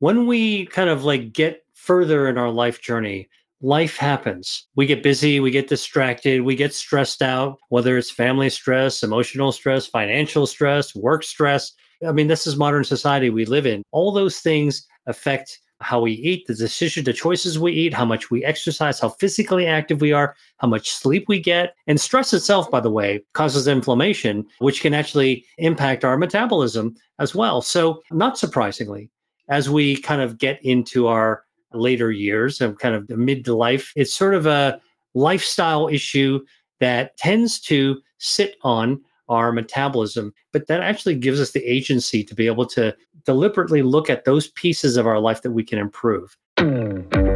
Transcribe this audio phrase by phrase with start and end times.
[0.00, 3.28] when we kind of like get further in our life journey,
[3.60, 4.66] life happens.
[4.76, 9.52] We get busy, we get distracted, we get stressed out, whether it's family stress, emotional
[9.52, 11.72] stress, financial stress, work stress.
[12.06, 13.82] I mean, this is modern society we live in.
[13.90, 18.30] All those things affect how we eat, the decision, the choices we eat, how much
[18.30, 21.74] we exercise, how physically active we are, how much sleep we get.
[21.86, 27.34] And stress itself, by the way, causes inflammation, which can actually impact our metabolism as
[27.34, 27.62] well.
[27.62, 29.08] So, not surprisingly,
[29.48, 33.92] as we kind of get into our later years of kind of mid to life,
[33.96, 34.80] it's sort of a
[35.14, 36.40] lifestyle issue
[36.80, 42.34] that tends to sit on our metabolism, but that actually gives us the agency to
[42.34, 46.36] be able to deliberately look at those pieces of our life that we can improve.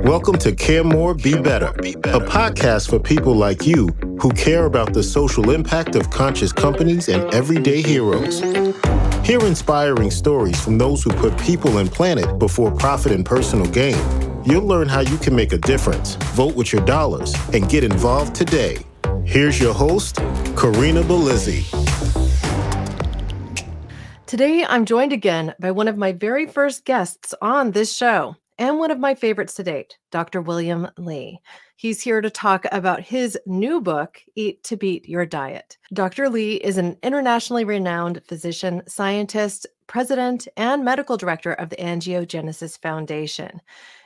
[0.05, 3.89] Welcome to Care More, Be Better, a podcast for people like you
[4.21, 8.43] who care about the social impact of conscious companies and everyday heroes.
[9.25, 13.97] Hear inspiring stories from those who put people and planet before profit and personal gain.
[14.45, 18.35] You'll learn how you can make a difference, vote with your dollars, and get involved
[18.35, 18.79] today.
[19.25, 20.17] Here's your host,
[20.57, 21.63] Corinna Bellizzi.
[24.27, 28.81] Today, I'm joined again by one of my very first guests on this show and
[28.81, 30.41] one of my favorites to date, Dr.
[30.41, 31.41] William Li.
[31.83, 35.79] He's here to talk about his new book, Eat to Beat Your Diet.
[35.93, 36.29] Dr.
[36.29, 43.61] Li is an internationally renowned physician, scientist, president, and medical director of the Angiogenesis Foundation.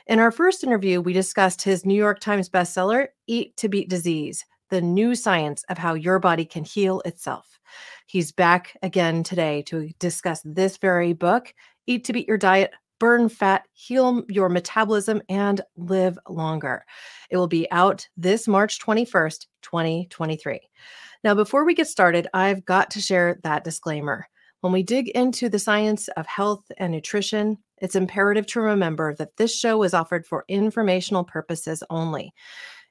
[0.07, 4.43] In our first interview, we discussed his New York Times bestseller, Eat to Beat Disease
[4.69, 7.59] The New Science of How Your Body Can Heal Itself.
[8.07, 11.53] He's back again today to discuss this very book
[11.85, 16.83] Eat to Beat Your Diet, Burn Fat, Heal Your Metabolism, and Live Longer.
[17.29, 20.59] It will be out this March 21st, 2023.
[21.23, 24.27] Now, before we get started, I've got to share that disclaimer.
[24.61, 29.37] When we dig into the science of health and nutrition, it's imperative to remember that
[29.37, 32.33] this show is offered for informational purposes only.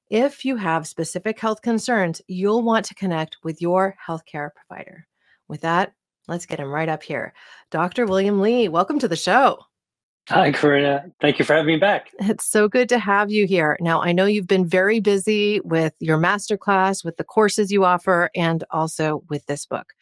[0.09, 5.06] If you have specific health concerns, you'll want to connect with your healthcare provider.
[5.49, 5.93] With that,
[6.28, 7.34] let's get him right up here.
[7.72, 8.06] Dr.
[8.06, 9.59] William Li, welcome to the show.
[10.28, 11.04] Hi, Corinna.
[11.20, 12.10] Thank you for having me back.
[12.19, 13.76] It's so good to have you here.
[13.81, 18.31] Now, I know you've been very busy with your masterclass, with the courses you offer,
[18.34, 19.92] and also with this book.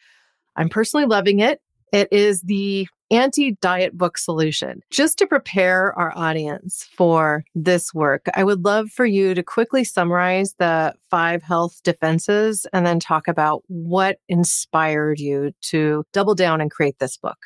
[0.55, 1.61] I'm personally loving it.
[1.91, 4.81] It is the anti diet book solution.
[4.89, 9.83] Just to prepare our audience for this work, I would love for you to quickly
[9.83, 16.61] summarize the five health defenses and then talk about what inspired you to double down
[16.61, 17.37] and create this book.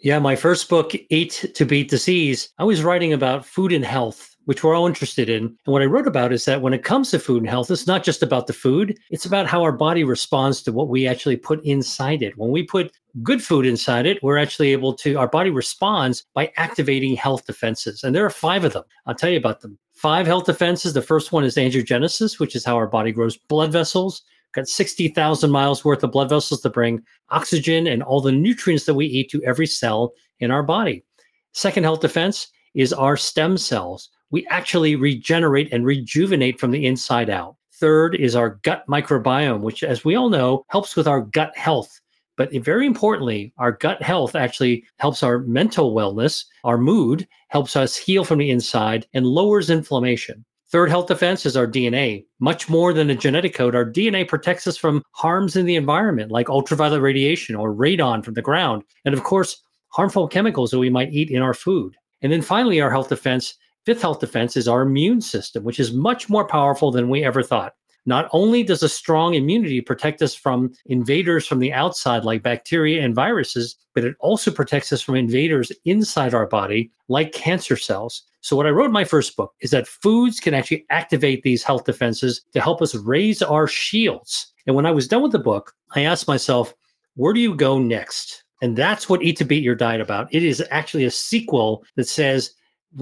[0.00, 4.36] Yeah, my first book, Eat to Beat Disease, I was writing about food and health
[4.48, 5.44] which we're all interested in.
[5.44, 7.86] And what I wrote about is that when it comes to food and health, it's
[7.86, 11.36] not just about the food, it's about how our body responds to what we actually
[11.36, 12.38] put inside it.
[12.38, 12.90] When we put
[13.22, 18.02] good food inside it, we're actually able to, our body responds by activating health defenses.
[18.02, 18.84] And there are five of them.
[19.04, 19.78] I'll tell you about them.
[19.92, 20.94] Five health defenses.
[20.94, 24.22] The first one is angiogenesis, which is how our body grows blood vessels.
[24.54, 28.94] Got 60,000 miles worth of blood vessels to bring oxygen and all the nutrients that
[28.94, 31.04] we eat to every cell in our body.
[31.52, 37.30] Second health defense is our stem cells we actually regenerate and rejuvenate from the inside
[37.30, 37.56] out.
[37.74, 42.00] Third is our gut microbiome, which, as we all know, helps with our gut health.
[42.36, 47.96] But very importantly, our gut health actually helps our mental wellness, our mood, helps us
[47.96, 50.44] heal from the inside, and lowers inflammation.
[50.70, 52.26] Third health defense is our DNA.
[52.40, 56.30] Much more than a genetic code, our DNA protects us from harms in the environment,
[56.30, 60.90] like ultraviolet radiation or radon from the ground, and of course, harmful chemicals that we
[60.90, 61.96] might eat in our food.
[62.20, 63.54] And then finally, our health defense
[63.88, 67.42] Fifth health defense is our immune system, which is much more powerful than we ever
[67.42, 67.72] thought.
[68.08, 73.04] Not only does a strong immunity protect us from invaders from the outside, like bacteria
[73.04, 78.22] and viruses, but it also protects us from invaders inside our body, like cancer cells.
[78.40, 81.62] So, what I wrote in my first book is that foods can actually activate these
[81.62, 84.54] health defenses to help us raise our shields.
[84.66, 86.72] And when I was done with the book, I asked myself,
[87.16, 88.42] where do you go next?
[88.62, 90.32] And that's what Eat to Beat Your Diet about.
[90.32, 92.54] It is actually a sequel that says,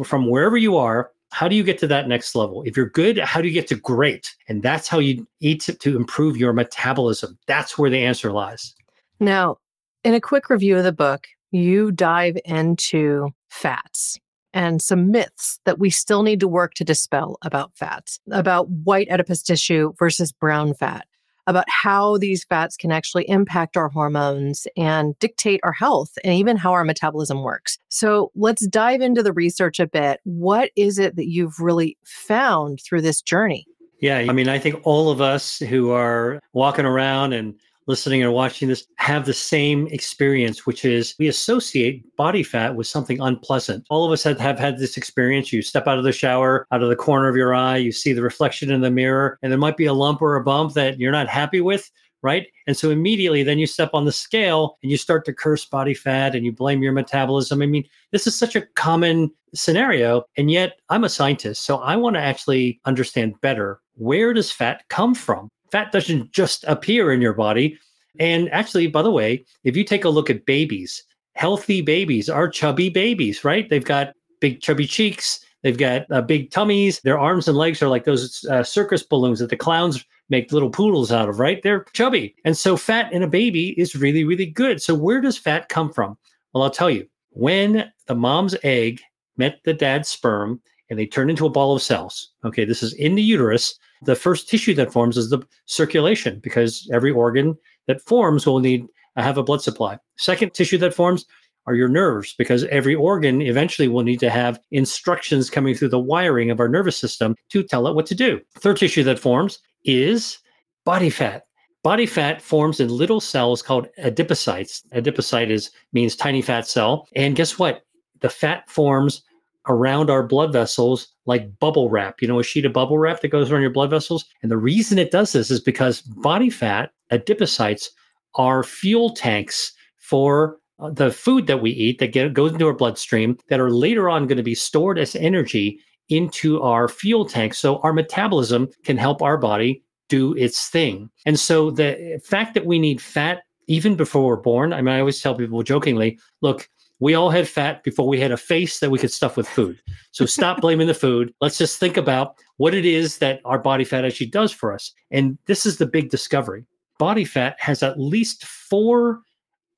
[0.04, 2.62] from wherever you are, how do you get to that next level?
[2.62, 4.34] If you're good, how do you get to great?
[4.48, 7.38] And that's how you eat to, to improve your metabolism.
[7.46, 8.74] That's where the answer lies.
[9.20, 9.58] Now,
[10.04, 14.18] in a quick review of the book, you dive into fats
[14.52, 19.08] and some myths that we still need to work to dispel about fats, about white
[19.10, 21.06] adipose tissue versus brown fat,
[21.46, 26.56] about how these fats can actually impact our hormones and dictate our health and even
[26.56, 27.78] how our metabolism works.
[27.88, 30.20] So let's dive into the research a bit.
[30.24, 33.66] What is it that you've really found through this journey?
[34.00, 37.54] Yeah, I mean, I think all of us who are walking around and
[37.86, 42.86] listening or watching this have the same experience, which is we associate body fat with
[42.86, 43.84] something unpleasant.
[43.90, 45.52] All of us have, have had this experience.
[45.52, 48.12] You step out of the shower, out of the corner of your eye, you see
[48.12, 50.98] the reflection in the mirror, and there might be a lump or a bump that
[50.98, 51.90] you're not happy with
[52.22, 52.48] right?
[52.66, 55.94] And so immediately then you step on the scale and you start to curse body
[55.94, 57.62] fat and you blame your metabolism.
[57.62, 60.24] I mean, this is such a common scenario.
[60.36, 61.64] And yet I'm a scientist.
[61.64, 65.48] So I want to actually understand better where does fat come from?
[65.76, 67.78] Fat doesn't just appear in your body.
[68.18, 72.48] And actually, by the way, if you take a look at babies, healthy babies are
[72.48, 73.68] chubby babies, right?
[73.68, 75.38] They've got big chubby cheeks.
[75.62, 77.00] They've got uh, big tummies.
[77.00, 80.70] Their arms and legs are like those uh, circus balloons that the clowns make little
[80.70, 81.62] poodles out of, right?
[81.62, 82.34] They're chubby.
[82.46, 84.80] And so fat in a baby is really, really good.
[84.80, 86.16] So where does fat come from?
[86.54, 87.06] Well, I'll tell you.
[87.32, 89.02] When the mom's egg
[89.36, 92.94] met the dad's sperm and they turn into a ball of cells, okay, this is
[92.94, 93.78] in the uterus.
[94.02, 97.56] The first tissue that forms is the circulation because every organ
[97.86, 99.98] that forms will need to have a blood supply.
[100.16, 101.24] Second tissue that forms
[101.66, 105.98] are your nerves because every organ eventually will need to have instructions coming through the
[105.98, 108.40] wiring of our nervous system to tell it what to do.
[108.58, 110.38] Third tissue that forms is
[110.84, 111.44] body fat.
[111.82, 114.82] Body fat forms in little cells called adipocytes.
[114.92, 117.06] Adipocyte is means tiny fat cell.
[117.14, 117.82] And guess what?
[118.20, 119.22] The fat forms
[119.68, 122.22] around our blood vessels like bubble wrap.
[122.22, 124.24] You know, a sheet of bubble wrap that goes around your blood vessels.
[124.42, 127.88] And the reason it does this is because body fat, adipocytes,
[128.34, 132.74] are fuel tanks for uh, the food that we eat that get, goes into our
[132.74, 137.54] bloodstream that are later on going to be stored as energy into our fuel tank
[137.54, 141.10] so our metabolism can help our body do its thing.
[141.24, 145.00] And so the fact that we need fat even before we're born, I mean, I
[145.00, 146.68] always tell people jokingly, look,
[146.98, 149.80] we all had fat before we had a face that we could stuff with food.
[150.12, 151.32] So stop blaming the food.
[151.40, 154.92] Let's just think about what it is that our body fat actually does for us.
[155.10, 156.64] And this is the big discovery.
[156.98, 159.20] Body fat has at least four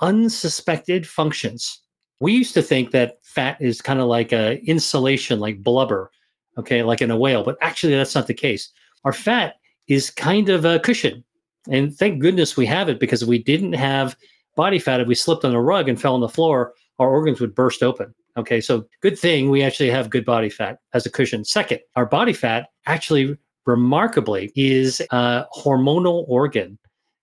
[0.00, 1.80] unsuspected functions.
[2.20, 6.10] We used to think that fat is kind of like a insulation, like blubber,
[6.56, 8.70] okay, like in a whale, but actually that's not the case.
[9.04, 9.56] Our fat
[9.88, 11.24] is kind of a cushion.
[11.68, 14.16] And thank goodness we have it because if we didn't have
[14.56, 17.40] body fat, if we slipped on a rug and fell on the floor, our organs
[17.40, 18.14] would burst open.
[18.36, 21.44] Okay, so good thing we actually have good body fat as a cushion.
[21.44, 23.36] Second, our body fat actually
[23.66, 26.78] remarkably is a hormonal organ.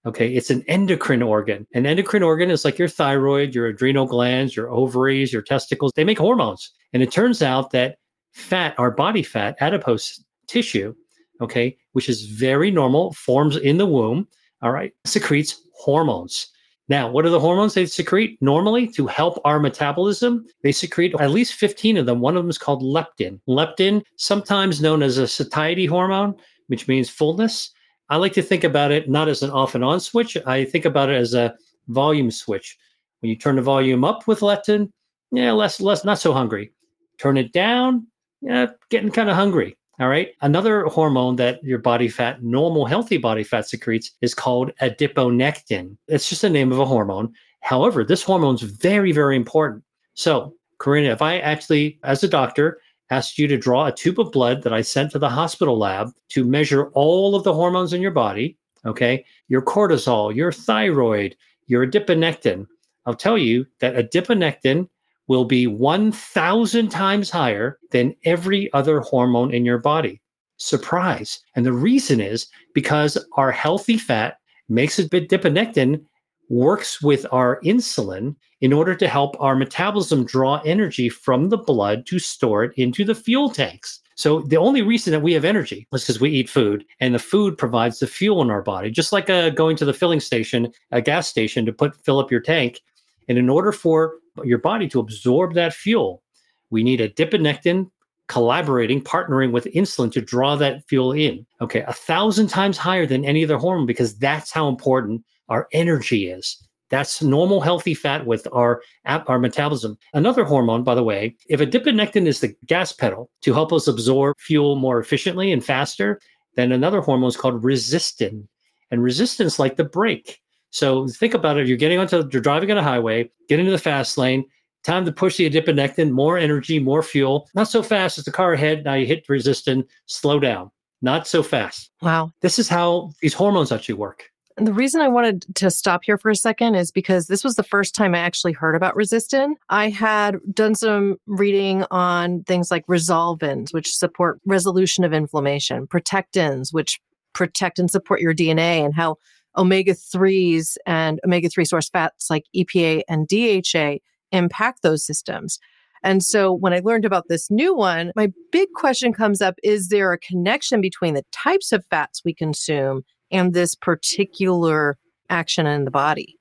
[0.06, 1.66] Okay, it's an endocrine organ.
[1.74, 5.92] An endocrine organ is like your thyroid, your adrenal glands, your ovaries, your testicles.
[5.96, 6.72] They make hormones.
[6.94, 7.98] And it turns out that
[8.34, 10.94] fat, our body fat, adipose tissue,
[11.42, 14.28] okay, which is very normal, forms in the womb,
[14.62, 16.48] all right, secretes hormones.
[16.88, 20.46] Now, what are the hormones they secrete normally to help our metabolism?
[20.62, 22.20] They secrete at least 15 of them.
[22.20, 23.40] One of them is called leptin.
[23.48, 26.36] Leptin, sometimes known as a satiety hormone,
[26.68, 27.72] which means fullness.
[28.10, 30.38] I like to think about it not as an off and on switch.
[30.46, 31.56] I think about it as a
[31.88, 32.78] volume switch.
[33.22, 34.92] When you turn the volume up with leptin,
[35.32, 36.72] yeah, less, less, not so hungry.
[37.18, 38.06] Turn it down,
[38.42, 39.76] yeah, getting kind of hungry.
[40.00, 40.32] All right.
[40.42, 45.96] Another hormone that your body fat, normal healthy body fat secretes is called adiponectin.
[46.08, 47.34] It's just the name of a hormone.
[47.62, 49.84] However, this hormone is very, very important.
[50.14, 54.32] So, Corinna, if I actually, as a doctor, asked you to draw a tube of
[54.32, 58.02] blood that I sent to the hospital lab to measure all of the hormones in
[58.02, 61.36] your body, okay, your cortisol, your thyroid,
[61.68, 62.68] your adiponectin,
[63.06, 64.90] I'll tell you that adiponectin
[65.28, 70.22] will be 1,000 times higher than every other hormone in your body.
[70.58, 71.40] Surprise.
[71.56, 74.38] And the reason is because our healthy fat
[74.70, 76.04] makes it bit adiponectin
[76.50, 82.06] works with our insulin in order to help our metabolism draw energy from the blood
[82.06, 84.00] to store it into the fuel tanks.
[84.16, 87.20] So the only reason that we have energy is because we eat food and the
[87.20, 88.90] food provides the fuel in our body.
[88.90, 92.32] Just like uh, going to the filling station, a gas station to put fill up
[92.32, 92.80] your tank.
[93.28, 96.24] And in order for your body to absorb that fuel,
[96.70, 97.90] we need a adiponectin
[98.28, 101.46] collaborating, partnering with insulin to draw that fuel in.
[101.62, 106.30] Okay, a thousand times higher than any other hormone because that's how important our energy
[106.30, 106.62] is.
[106.90, 109.98] That's normal healthy fat with our our metabolism.
[110.14, 114.38] Another hormone, by the way, if adiponectin is the gas pedal to help us absorb
[114.40, 116.20] fuel more efficiently and faster,
[116.56, 118.48] then another hormone is called resistin.
[118.92, 120.42] And resistin's like the brake.
[120.76, 121.68] So think about it.
[121.68, 124.44] You're getting onto, you're driving on a highway, get into the fast lane,
[124.84, 127.48] time to push the adiponectin, more energy, more fuel.
[127.56, 128.84] Not so fast as the car ahead.
[128.84, 130.70] Now you hit resistin, slow down.
[131.02, 131.92] Not so fast.
[132.02, 132.34] Wow.
[132.42, 134.26] This is how these hormones actually work.
[134.58, 137.56] And the reason I wanted to stop here for a second is because this was
[137.56, 139.54] the first time I actually heard about resistin.
[139.70, 146.74] I had done some reading on things like resolvins, which support resolution of inflammation, protectins,
[146.74, 147.00] which
[147.32, 149.18] protect and support your DNA, and how
[149.58, 153.98] omega 3s and omega 3 source fats like EPA and DHA
[154.32, 155.60] impact those systems.
[156.04, 159.90] And so when I learned about this new one, my big question comes up is
[159.90, 164.98] there a connection between the types of fats we consume and this particular
[165.30, 166.38] action in the body?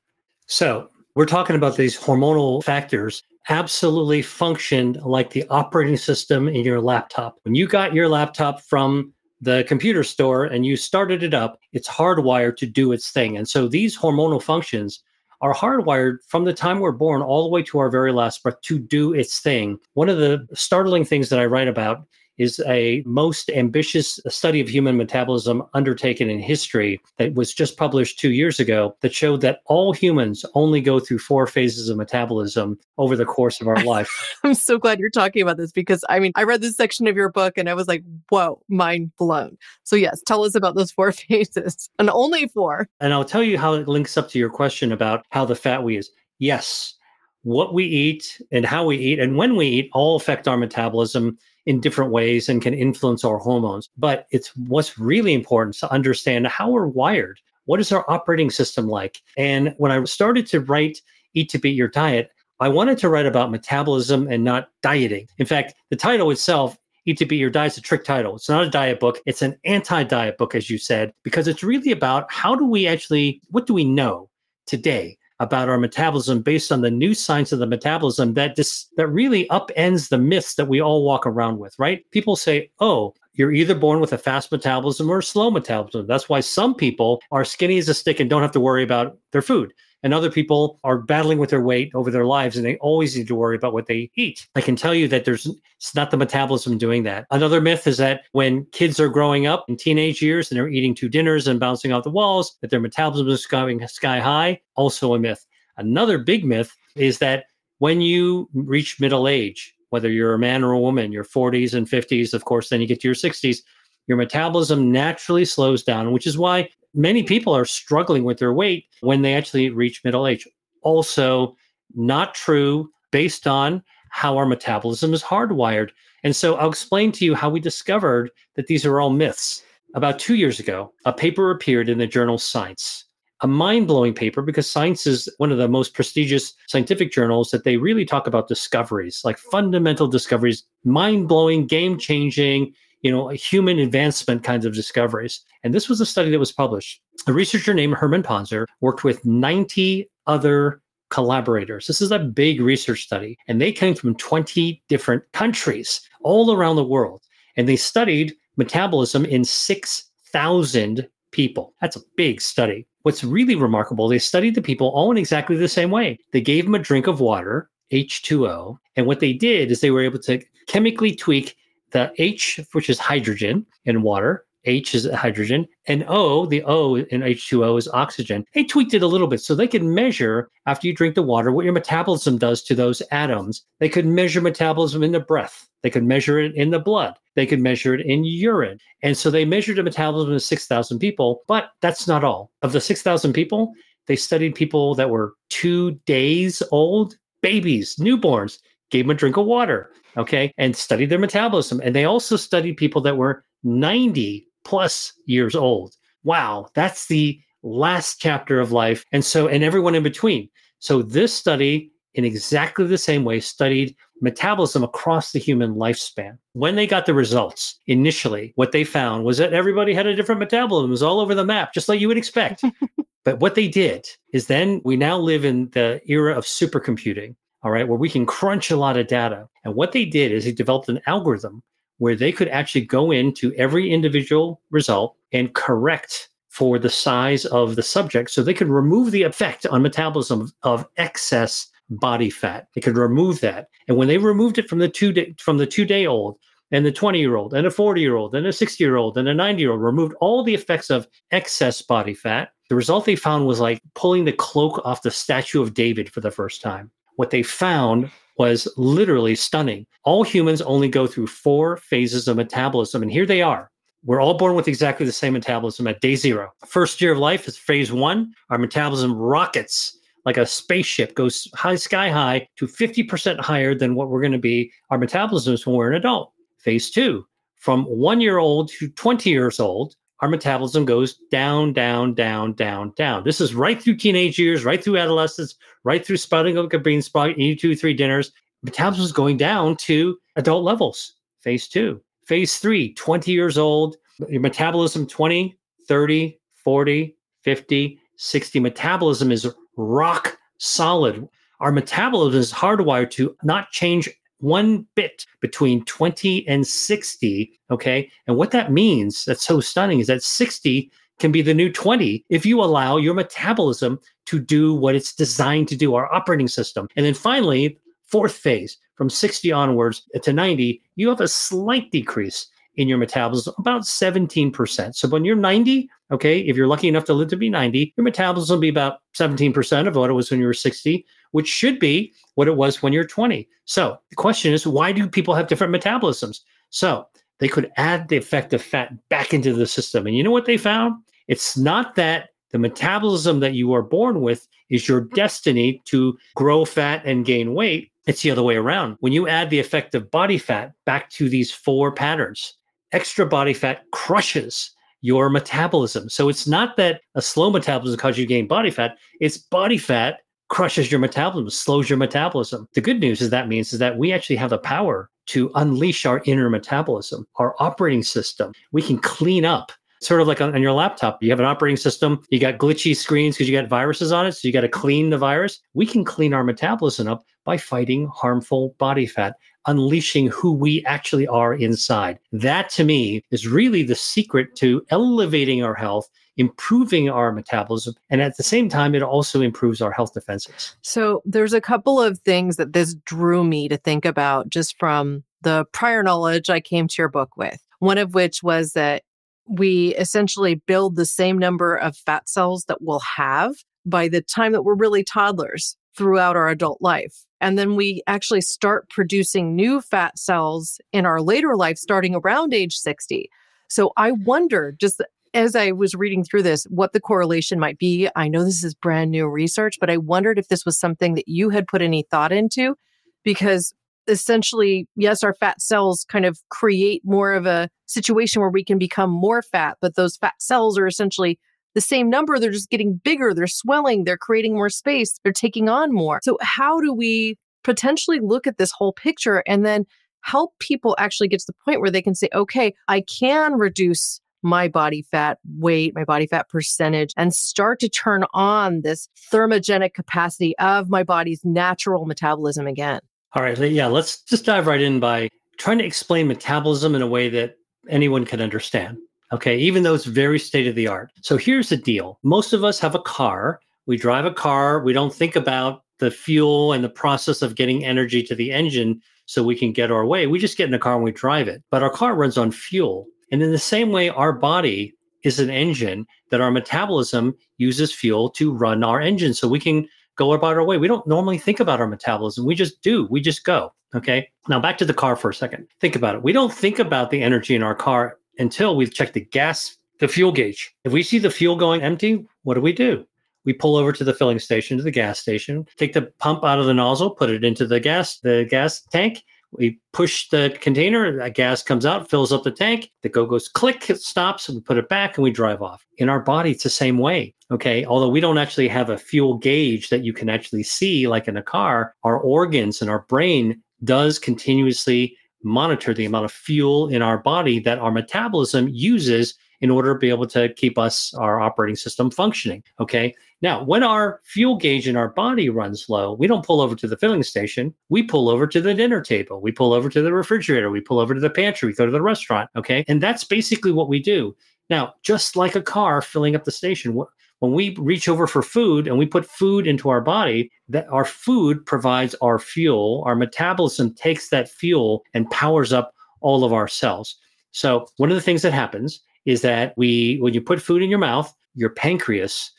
[0.47, 6.81] So, we're talking about these hormonal factors absolutely functioned like the operating system in your
[6.81, 7.37] laptop.
[7.45, 11.89] When you got your laptop from the computer store and you started it up, it's
[11.89, 13.37] hardwired to do its thing.
[13.37, 15.03] And so these hormonal functions
[15.41, 18.61] are hardwired from the time we're born all the way to our very last breath
[18.63, 19.79] to do its thing.
[19.93, 22.07] One of the startling things that I write about
[22.39, 28.19] is a most ambitious study of human metabolism undertaken in history that was just published
[28.19, 32.79] two years ago that showed that all humans only go through four phases of metabolism
[32.99, 34.37] over the course of our life.
[34.45, 37.17] I'm so glad you're talking about this because I mean, I read this section of
[37.17, 39.57] your book and I was like, whoa, mind blown.
[39.85, 42.89] So, yes, tell us about those four phases and only four.
[43.01, 45.83] And I'll tell you how it links up to your question about how the fat
[45.83, 46.11] we use.
[46.39, 46.95] Yes,
[47.43, 51.39] what we eat and how we eat and when we eat all affect our metabolism
[51.67, 53.89] in different ways and can influence our hormones.
[53.97, 57.41] But it's what's really important to understand how we're wired.
[57.67, 59.23] What is our operating system like?
[59.39, 61.01] And when I started to write
[61.35, 62.31] Eat to Beat Your Diet,
[62.61, 65.29] I wanted to write about metabolism and not dieting.
[65.39, 68.37] In fact, the title itself, Eat to Beat Your Diet, is a trick title.
[68.37, 69.19] It's not a diet book.
[69.27, 73.41] It's an anti-diet book, as you said, because it's really about how do we actually,
[73.51, 74.29] what do we know
[74.67, 79.09] today about our metabolism based on the new science of the metabolism that dis- that
[79.09, 82.09] really upends the myths that we all walk around with, right?
[82.13, 86.29] People say, "Oh, you're either born with a fast metabolism or a slow metabolism." That's
[86.29, 89.43] why some people are skinny as a stick and don't have to worry about their
[89.43, 89.73] food
[90.05, 93.27] and other people are battling with their weight over their lives and they always need
[93.27, 94.47] to worry about what they eat.
[94.55, 97.27] I can tell you that there's it's not the metabolism doing that.
[97.31, 100.95] Another myth is that when kids are growing up in teenage years and they're eating
[100.95, 105.15] two dinners and bouncing off the walls, that their metabolism is going sky high, also
[105.15, 105.45] a myth.
[105.79, 107.47] Another big myth is that
[107.79, 111.89] when you reach middle age, whether you're a man or a woman, your 40s and
[111.89, 113.59] 50s, of course, then you get to your 60s,
[114.07, 118.87] your metabolism naturally slows down, which is why many people are struggling with their weight
[119.01, 120.47] when they actually reach middle age.
[120.83, 121.57] Also,
[121.95, 125.91] not true based on how our metabolism is hardwired.
[126.23, 129.63] And so I'll explain to you how we discovered that these are all myths.
[129.95, 133.05] About two years ago, a paper appeared in the journal Science,
[133.43, 137.65] a mind blowing paper because Science is one of the most prestigious scientific journals that
[137.65, 142.73] they really talk about discoveries, like fundamental discoveries, mind blowing, game changing,
[143.05, 145.45] you know, human advancement kinds of discoveries.
[145.63, 147.03] And this was a study that was published.
[147.27, 150.81] A researcher named Herman Pontzer worked with 90 other
[151.11, 151.87] collaborators.
[151.87, 156.77] This is a big research study, and they came from 20 different countries all around
[156.77, 157.23] the world.
[157.57, 161.75] And they studied metabolism in 6,000 people.
[161.83, 162.87] That's a big study.
[163.03, 166.19] What's really remarkable, they studied the people all in exactly the same way.
[166.33, 170.01] They gave them a drink of water, H2O, and what they did is they were
[170.01, 171.55] able to chemically tweak
[171.95, 177.21] the H, which is hydrogen in water, H is hydrogen, and O, the O in
[177.21, 178.45] H2O is oxygen.
[178.53, 181.53] They tweaked it a little bit so they could measure after you drink the water
[181.53, 183.65] what your metabolism does to those atoms.
[183.79, 185.69] They could measure metabolism in the breath.
[185.83, 187.15] They could measure it in the blood.
[187.37, 188.79] They could measure it in urine.
[189.03, 192.51] And so they measured the metabolism of 6,000 people, but that's not all.
[192.63, 193.73] Of the 6,000 people,
[194.07, 198.59] they studied people that were two days old, babies, newborns,
[198.91, 201.81] gave them a drink of water okay, and studied their metabolism.
[201.83, 205.95] And they also studied people that were 90 plus years old.
[206.25, 209.05] Wow, that's the last chapter of life.
[209.13, 210.49] And so, and everyone in between.
[210.79, 216.39] So, this study, in exactly the same way, studied metabolism across the human lifespan.
[216.53, 220.39] When they got the results initially, what they found was that everybody had a different
[220.39, 220.91] metabolism.
[220.91, 222.63] It was all over the map, just like you would expect.
[223.25, 227.71] but what they did is then we now live in the era of supercomputing all
[227.71, 229.49] right, where we can crunch a lot of data.
[229.65, 231.63] And what they did is they developed an algorithm
[231.97, 237.75] where they could actually go into every individual result and correct for the size of
[237.75, 242.69] the subject so they could remove the effect on metabolism of excess body fat.
[242.75, 243.69] They could remove that.
[243.89, 246.37] And when they removed it from the two day, from the two day old
[246.71, 249.17] and the 20 year old and a 40 year old and a 60 year old
[249.17, 253.07] and a 90 year old removed all the effects of excess body fat, the result
[253.07, 256.61] they found was like pulling the cloak off the statue of David for the first
[256.61, 259.87] time what they found was literally stunning.
[260.05, 263.71] All humans only go through four phases of metabolism, and here they are.
[264.05, 266.53] We're all born with exactly the same metabolism at day zero.
[266.67, 268.35] First year of life is phase one.
[268.51, 274.09] Our metabolism rockets like a spaceship, goes high, sky high to 50% higher than what
[274.09, 276.33] we're going to be, our metabolism when we're an adult.
[276.59, 279.95] Phase two, from one year old to 20 years old,
[280.25, 283.23] our metabolism goes down, down, down, down, down.
[283.25, 285.55] This is right through teenage years, right through adolescence,
[285.85, 288.33] right through spouting of a bean sprout, eating two, three dinners.
[288.63, 292.01] Metabolism is going down to adult levels, phase two.
[292.25, 293.99] Phase three, 20 years old,
[294.31, 298.61] your metabolism 20, 30, 40, 50, 60.
[298.61, 301.29] Metabolism is rock solid.
[301.61, 304.09] Our metabolism is hardwired to not change
[304.45, 307.53] one bit between 20 and 60.
[307.71, 308.11] Okay.
[308.27, 312.25] And what that means, that's so stunning, is that 60 can be the new 20
[312.29, 316.89] if you allow your metabolism to do what it's designed to do, our operating system.
[316.97, 322.47] And then finally, fourth phase, from 60 onwards to 90, you have a slight decrease
[322.77, 324.95] in your metabolism, about 17%.
[324.95, 328.05] So when you're 90, okay, if you're lucky enough to live to be 90, your
[328.05, 331.81] metabolism will be about 17% of what it was when you were 60, which should
[331.81, 333.49] be what it was when you're 20.
[333.65, 336.39] So the question is, why do people have different metabolisms?
[336.71, 337.09] So
[337.41, 340.07] they could add the effect of fat back into the system.
[340.07, 340.95] And you know what they found?
[341.27, 346.65] It's not that the metabolism that you are born with is your destiny to grow
[346.65, 347.91] fat and gain weight.
[348.07, 348.97] It's the other way around.
[349.01, 352.55] When you add the effect of body fat back to these four patterns,
[352.93, 356.09] extra body fat crushes your metabolism.
[356.09, 360.21] So it's not that a slow metabolism causes you gain body fat, it's body fat
[360.49, 362.69] crushes your metabolism, slows your metabolism.
[362.75, 366.05] The good news is that means is that we actually have the power to unleash
[366.05, 368.53] our inner metabolism, our operating system.
[368.73, 371.23] We can clean up sort of like on, on, your laptop.
[371.23, 374.33] You have an operating system, you got glitchy screens because you got viruses on it.
[374.33, 375.61] So you got to clean the virus.
[375.73, 379.37] We can clean our metabolism up by fighting harmful body fat
[379.67, 382.19] unleashing who we actually are inside.
[382.33, 388.21] That to me is really the secret to elevating our health, improving our metabolism, and
[388.21, 390.77] at the same time, it also improves our health defenses.
[390.83, 395.25] So there's a couple of things that this drew me to think about just from
[395.43, 397.61] the prior knowledge I came to your book with.
[397.79, 399.03] One of which was that
[399.47, 404.53] we essentially build the same number of fat cells that we'll have by the time
[404.53, 407.25] that we're really toddlers throughout our adult life.
[407.41, 412.55] And then we actually start producing new fat cells in our later life, starting around
[412.55, 413.29] age 60.
[413.69, 415.03] So I wonder, just
[415.35, 418.09] as I was reading through this, what the correlation might be.
[418.15, 421.29] I know this is brand new research, but I wondered if this was something that
[421.29, 422.77] you had put any thought into
[423.25, 423.75] because
[424.07, 428.79] essentially, yes, our fat cells kind of create more of a situation where we can
[428.79, 431.39] become more fat, but those fat cells are essentially
[431.75, 432.39] the same number.
[432.39, 433.35] They're just getting bigger.
[433.35, 434.05] They're swelling.
[434.05, 435.19] They're creating more space.
[435.23, 436.21] They're taking on more.
[436.23, 439.87] So, how do we potentially look at this whole picture and then
[440.21, 444.21] help people actually get to the point where they can say, okay, I can reduce
[444.45, 449.95] my body fat weight, my body fat percentage, and start to turn on this thermogenic
[449.95, 453.01] capacity of my body's natural metabolism again?
[453.35, 453.59] All right.
[453.59, 453.87] Yeah.
[453.87, 455.29] Let's just dive right in by
[455.59, 457.57] trying to explain metabolism in a way that
[457.89, 458.99] anyone can understand.
[459.33, 461.11] Okay, even though it's very state of the art.
[461.23, 463.59] So here's the deal most of us have a car.
[463.87, 464.81] We drive a car.
[464.83, 469.01] We don't think about the fuel and the process of getting energy to the engine
[469.27, 470.27] so we can get our way.
[470.27, 471.63] We just get in a car and we drive it.
[471.71, 473.07] But our car runs on fuel.
[473.33, 478.31] And in the same way, our body is an engine that our metabolism uses fuel
[478.31, 480.77] to run our engine so we can go about our way.
[480.79, 482.45] We don't normally think about our metabolism.
[482.45, 483.07] We just do.
[483.11, 483.73] We just go.
[483.95, 484.29] Okay.
[484.49, 485.67] Now back to the car for a second.
[485.81, 486.23] Think about it.
[486.23, 490.09] We don't think about the energy in our car until we've checked the gas, the
[490.09, 490.75] fuel gauge.
[490.85, 493.07] If we see the fuel going empty, what do we do?
[493.45, 496.59] We pull over to the filling station, to the gas station, take the pump out
[496.59, 499.23] of the nozzle, put it into the gas, the gas tank.
[499.57, 502.91] We push the container, that gas comes out, fills up the tank.
[503.03, 505.85] The go goes click, it stops, we put it back, and we drive off.
[505.99, 507.35] In our body, it's the same way.
[507.51, 507.85] Okay.
[507.85, 511.37] Although we don't actually have a fuel gauge that you can actually see, like in
[511.37, 517.03] a car, our organs and our brain does continuously monitor the amount of fuel in
[517.03, 521.41] our body that our metabolism uses in order to be able to keep us our
[521.41, 523.15] operating system functioning okay
[523.45, 526.89] now when our fuel gauge in our body runs low we don't pull over to
[526.89, 527.73] the filling station.
[527.89, 529.41] We pull over to the dinner table.
[529.41, 530.71] We pull over to the refrigerator.
[530.71, 531.69] We pull over to the pantry.
[531.69, 532.85] We go to the restaurant okay?
[532.89, 534.35] And that's basically what we do.
[534.69, 536.99] Now just like a car filling up the station
[537.41, 541.05] when we reach over for food and we put food into our body, that our
[541.05, 543.03] food provides our fuel.
[543.07, 547.17] Our metabolism takes that fuel and powers up all of our cells.
[547.53, 550.89] So one of the things that happens is that we, when you put food in
[550.89, 552.51] your mouth, your pancreas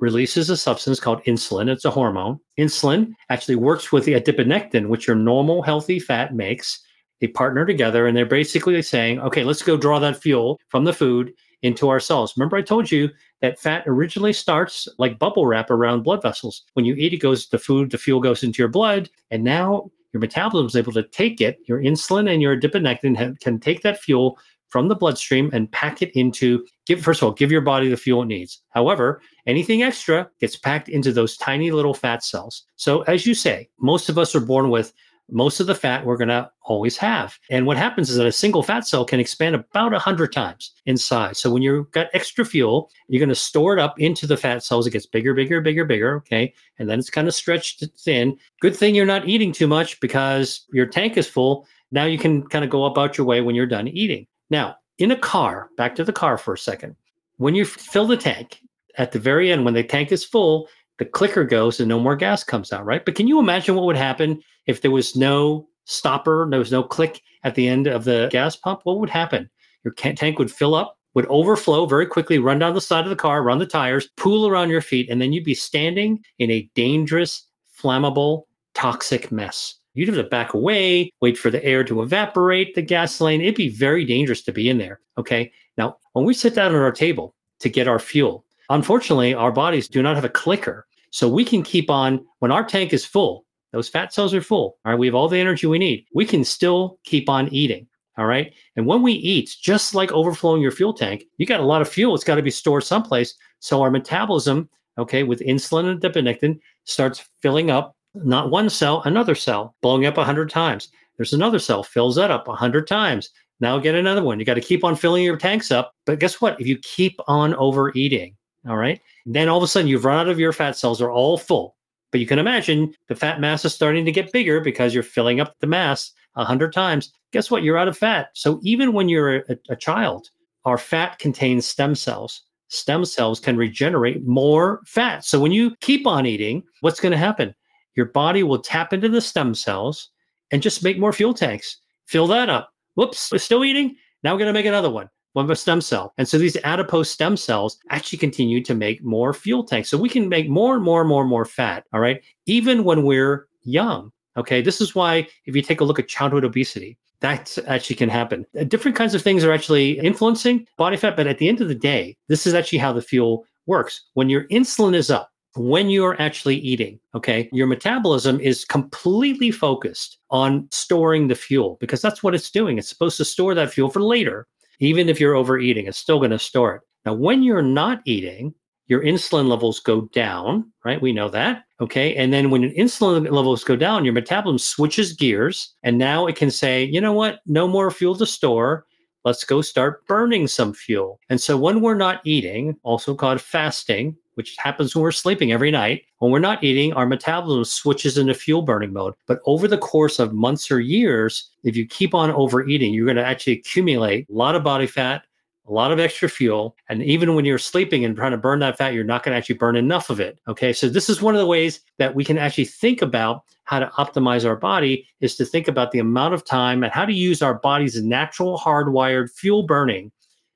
[0.00, 1.68] releases a substance called insulin.
[1.68, 2.40] It's a hormone.
[2.58, 6.80] Insulin actually works with the adiponectin, which your normal healthy fat makes.
[7.20, 10.92] They partner together and they're basically saying, okay, let's go draw that fuel from the
[10.92, 11.32] food
[11.62, 12.34] into our cells.
[12.36, 13.10] Remember, I told you
[13.42, 16.62] that fat originally starts like bubble wrap around blood vessels.
[16.72, 19.90] When you eat, it goes the food, the fuel goes into your blood, and now
[20.12, 21.58] your metabolism is able to take it.
[21.66, 24.38] Your insulin and your adiponectin can take that fuel,
[24.70, 27.96] from the bloodstream and pack it into give first of all give your body the
[27.96, 33.02] fuel it needs however anything extra gets packed into those tiny little fat cells so
[33.02, 34.92] as you say most of us are born with
[35.30, 37.38] most of the fat we're going to always have.
[37.50, 40.96] And what happens is that a single fat cell can expand about 100 times in
[40.96, 41.38] size.
[41.38, 44.62] So when you've got extra fuel, you're going to store it up into the fat
[44.62, 44.86] cells.
[44.86, 46.16] It gets bigger, bigger, bigger, bigger.
[46.16, 46.52] Okay.
[46.78, 48.36] And then it's kind of stretched thin.
[48.60, 51.66] Good thing you're not eating too much because your tank is full.
[51.92, 54.26] Now you can kind of go about your way when you're done eating.
[54.50, 56.96] Now, in a car, back to the car for a second.
[57.36, 58.60] When you fill the tank,
[58.98, 62.16] at the very end, when the tank is full, the clicker goes and no more
[62.16, 63.04] gas comes out, right?
[63.04, 66.82] But can you imagine what would happen if there was no stopper, there was no
[66.82, 68.80] click at the end of the gas pump?
[68.84, 69.48] What would happen?
[69.84, 73.16] Your tank would fill up, would overflow very quickly, run down the side of the
[73.16, 76.68] car, run the tires, pool around your feet, and then you'd be standing in a
[76.74, 78.42] dangerous, flammable,
[78.74, 79.79] toxic mess.
[79.94, 83.40] You'd have to back away, wait for the air to evaporate the gasoline.
[83.40, 85.00] It'd be very dangerous to be in there.
[85.18, 85.52] Okay.
[85.76, 89.88] Now, when we sit down at our table to get our fuel, unfortunately, our bodies
[89.88, 93.44] do not have a clicker so we can keep on when our tank is full,
[93.72, 94.78] those fat cells are full.
[94.84, 94.98] All right.
[94.98, 96.06] We have all the energy we need.
[96.14, 97.86] We can still keep on eating.
[98.18, 98.52] All right.
[98.76, 101.88] And when we eat, just like overflowing your fuel tank, you got a lot of
[101.88, 102.14] fuel.
[102.14, 103.34] It's got to be stored someplace.
[103.60, 109.34] So our metabolism, okay, with insulin and adiponectin starts filling up not one cell, another
[109.34, 110.88] cell, blowing up 100 times.
[111.16, 113.30] There's another cell, fills that up 100 times.
[113.60, 114.38] Now get another one.
[114.38, 115.92] You got to keep on filling your tanks up.
[116.06, 116.60] But guess what?
[116.60, 118.36] If you keep on overeating,
[118.68, 119.00] all right.
[119.26, 121.76] Then all of a sudden you've run out of your fat cells, are all full.
[122.10, 125.40] But you can imagine the fat mass is starting to get bigger because you're filling
[125.40, 127.12] up the mass a hundred times.
[127.32, 127.62] Guess what?
[127.62, 128.30] You're out of fat.
[128.34, 130.30] So even when you're a, a child,
[130.64, 132.42] our fat contains stem cells.
[132.68, 135.24] Stem cells can regenerate more fat.
[135.24, 137.54] So when you keep on eating, what's going to happen?
[137.96, 140.10] Your body will tap into the stem cells
[140.50, 141.78] and just make more fuel tanks.
[142.06, 142.72] Fill that up.
[142.94, 143.96] Whoops, we're still eating.
[144.22, 146.12] Now we're going to make another one One of a stem cell.
[146.18, 149.88] And so these adipose stem cells actually continue to make more fuel tanks.
[149.88, 151.84] So we can make more and more and more and more fat.
[151.92, 152.20] All right.
[152.46, 154.10] Even when we're young.
[154.36, 154.60] Okay.
[154.60, 158.46] This is why if you take a look at childhood obesity, that actually can happen.
[158.58, 161.16] Uh, different kinds of things are actually influencing body fat.
[161.16, 164.02] But at the end of the day, this is actually how the fuel works.
[164.14, 170.18] When your insulin is up, when you're actually eating, okay, your metabolism is completely focused
[170.30, 172.78] on storing the fuel because that's what it's doing.
[172.78, 174.46] It's supposed to store that fuel for later
[174.80, 176.82] even if you're overeating, it's still going to store it.
[177.04, 178.54] Now, when you're not eating,
[178.86, 181.00] your insulin levels go down, right?
[181.00, 181.64] We know that.
[181.80, 182.16] Okay.
[182.16, 185.74] And then when your insulin levels go down, your metabolism switches gears.
[185.82, 187.40] And now it can say, you know what?
[187.46, 188.84] No more fuel to store.
[189.24, 191.20] Let's go start burning some fuel.
[191.28, 195.70] And so when we're not eating, also called fasting, which happens when we're sleeping every
[195.70, 196.04] night.
[196.20, 199.12] When we're not eating, our metabolism switches into fuel burning mode.
[199.26, 203.18] But over the course of months or years, if you keep on overeating, you're going
[203.18, 205.24] to actually accumulate a lot of body fat,
[205.68, 206.74] a lot of extra fuel.
[206.88, 209.36] And even when you're sleeping and trying to burn that fat, you're not going to
[209.36, 210.40] actually burn enough of it.
[210.48, 210.72] Okay.
[210.72, 213.88] So this is one of the ways that we can actually think about how to
[213.88, 217.42] optimize our body is to think about the amount of time and how to use
[217.42, 220.10] our body's natural hardwired fuel burning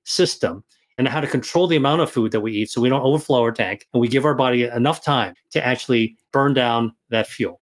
[0.05, 0.65] system
[0.99, 3.43] and how to control the amount of food that we eat so we don't overflow
[3.43, 7.61] our tank and we give our body enough time to actually burn down that fuel.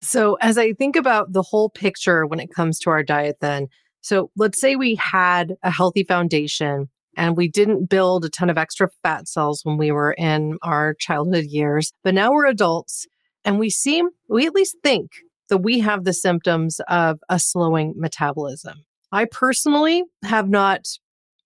[0.00, 3.68] So, as I think about the whole picture when it comes to our diet, then,
[4.00, 8.58] so let's say we had a healthy foundation and we didn't build a ton of
[8.58, 13.06] extra fat cells when we were in our childhood years, but now we're adults
[13.44, 15.12] and we seem, we at least think
[15.48, 18.84] that we have the symptoms of a slowing metabolism.
[19.12, 20.86] I personally have not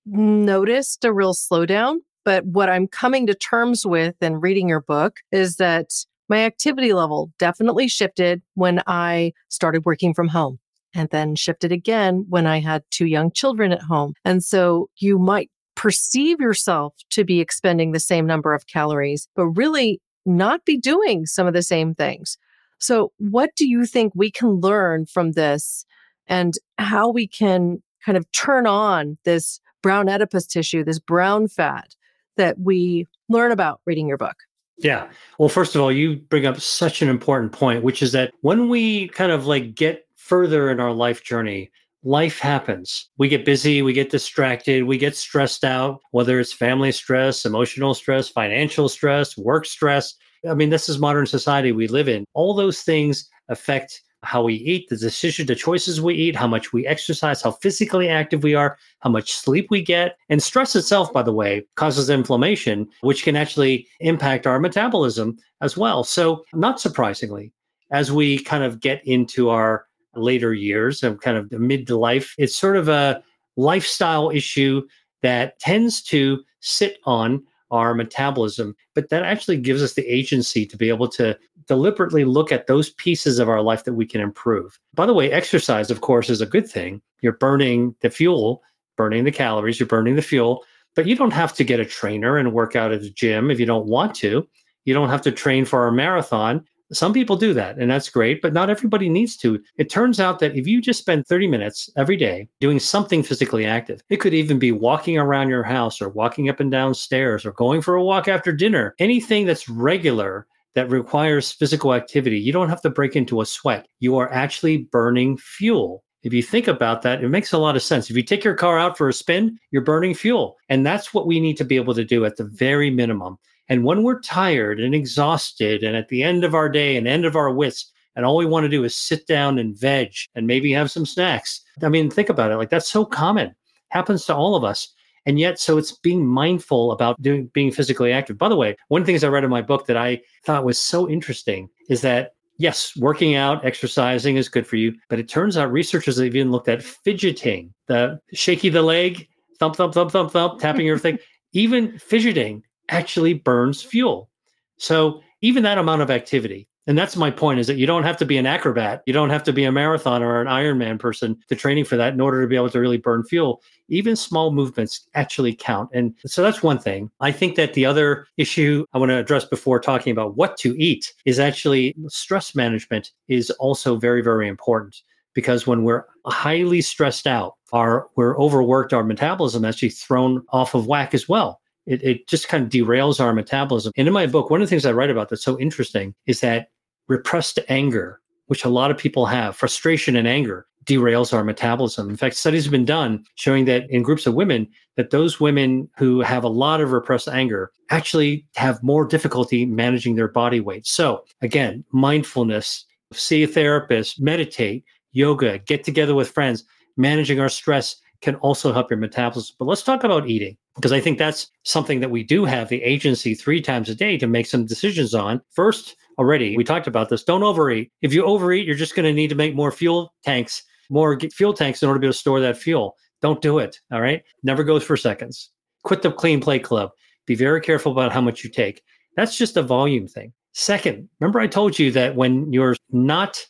[0.07, 1.99] noticed a real slowdown.
[2.25, 5.93] But what I'm coming to terms with and reading your book is that
[6.29, 10.59] my activity level definitely shifted when I started working from home
[10.95, 14.15] and then shifted again when I had two young children at home.
[14.25, 19.47] And so you might perceive yourself to be expending the same number of calories, but
[19.49, 22.39] really not be doing some of the same things.
[22.79, 25.85] So, what do you think we can learn from this
[26.27, 31.95] and how we can kind of turn on this brown adipose tissue, this brown fat
[32.37, 34.35] that we learn about reading your book?
[34.79, 35.09] Yeah.
[35.39, 38.69] Well, first of all, you bring up such an important point, which is that when
[38.69, 41.71] we kind of like get further in our life journey,
[42.03, 43.09] life happens.
[43.17, 47.95] We get busy, we get distracted, we get stressed out, whether it's family stress, emotional
[47.95, 50.17] stress, financial stress, work stress.
[50.51, 52.25] I mean, this is modern society we live in.
[52.35, 56.73] All those things affect how we eat, the decision, the choices we eat, how much
[56.73, 60.17] we exercise, how physically active we are, how much sleep we get.
[60.29, 65.77] And stress itself, by the way, causes inflammation, which can actually impact our metabolism as
[65.77, 66.03] well.
[66.03, 67.53] So, not surprisingly,
[67.93, 71.97] as we kind of get into our later years of kind of the mid to
[71.97, 72.35] life.
[72.39, 73.23] It's sort of a
[73.57, 74.83] lifestyle issue
[75.23, 80.77] that tends to sit on our metabolism, but that actually gives us the agency to
[80.77, 84.79] be able to deliberately look at those pieces of our life that we can improve.
[84.95, 87.03] By the way, exercise, of course, is a good thing.
[87.23, 88.63] You're burning the fuel,
[88.97, 92.39] burning the calories, you're burning the fuel, but you don't have to get a trainer
[92.39, 94.47] and work out at the gym if you don't want to.
[94.85, 96.65] You don't have to train for a marathon.
[96.93, 99.61] Some people do that, and that's great, but not everybody needs to.
[99.77, 103.67] It turns out that if you just spend 30 minutes every day doing something physically
[103.67, 107.45] active, it could even be walking around your house or walking up and down stairs
[107.45, 110.47] or going for a walk after dinner, anything that's regular
[110.77, 113.89] that requires physical activity, you don't have to break into a sweat.
[113.99, 116.05] You are actually burning fuel.
[116.23, 118.11] If you think about that, it makes a lot of sense.
[118.11, 120.57] If you take your car out for a spin, you're burning fuel.
[120.69, 123.39] And that's what we need to be able to do at the very minimum.
[123.69, 127.25] And when we're tired and exhausted and at the end of our day and end
[127.25, 130.47] of our wits, and all we want to do is sit down and veg and
[130.47, 131.61] maybe have some snacks.
[131.83, 132.57] I mean, think about it.
[132.57, 133.55] Like that's so common,
[133.89, 134.93] happens to all of us.
[135.27, 138.39] And yet, so it's being mindful about doing being physically active.
[138.39, 140.65] By the way, one of the things I read in my book that I thought
[140.65, 145.29] was so interesting is that yes, working out, exercising is good for you, but it
[145.29, 150.11] turns out researchers have even looked at fidgeting, the shaky the leg, thump, thump, thump,
[150.11, 151.19] thump, thump, tapping your thing.
[151.53, 154.31] Even fidgeting actually burns fuel.
[154.79, 158.17] So even that amount of activity, and that's my point, is that you don't have
[158.19, 161.37] to be an acrobat, you don't have to be a marathon or an Ironman person
[161.49, 163.61] to training for that in order to be able to really burn fuel.
[163.89, 165.91] Even small movements actually count.
[165.93, 167.11] And so that's one thing.
[167.21, 170.81] I think that the other issue I want to address before talking about what to
[170.81, 174.97] eat is actually stress management is also very, very important
[175.35, 180.87] because when we're highly stressed out, our we're overworked, our metabolism actually thrown off of
[180.87, 183.93] whack as well it, it just kind of derails our metabolism.
[183.97, 186.41] And in my book, one of the things I write about that's so interesting is
[186.41, 186.69] that
[187.09, 192.09] repressed anger, which a lot of people have, frustration and anger, derails our metabolism.
[192.09, 195.89] In fact, studies have been done showing that in groups of women, that those women
[195.99, 200.87] who have a lot of repressed anger actually have more difficulty managing their body weight.
[200.87, 206.65] So again, mindfulness, see a therapist, meditate, yoga, get together with friends,
[206.97, 209.57] managing our stress can also help your metabolism.
[209.59, 212.83] But let's talk about eating because I think that's something that we do have the
[212.83, 215.41] agency three times a day to make some decisions on.
[215.51, 217.25] First, already we talked about this.
[217.25, 217.91] Don't overeat.
[218.03, 221.55] If you overeat, you're just going to need to make more fuel tanks, more fuel
[221.55, 222.97] tanks in order to be able to store that fuel.
[223.23, 223.81] Don't do it.
[223.91, 224.23] All right.
[224.43, 225.51] Never goes for seconds.
[225.83, 226.91] Quit the clean plate club.
[227.27, 228.83] Be very careful about how much you take.
[229.17, 230.33] That's just a volume thing.
[230.53, 233.45] Second, remember I told you that when you're not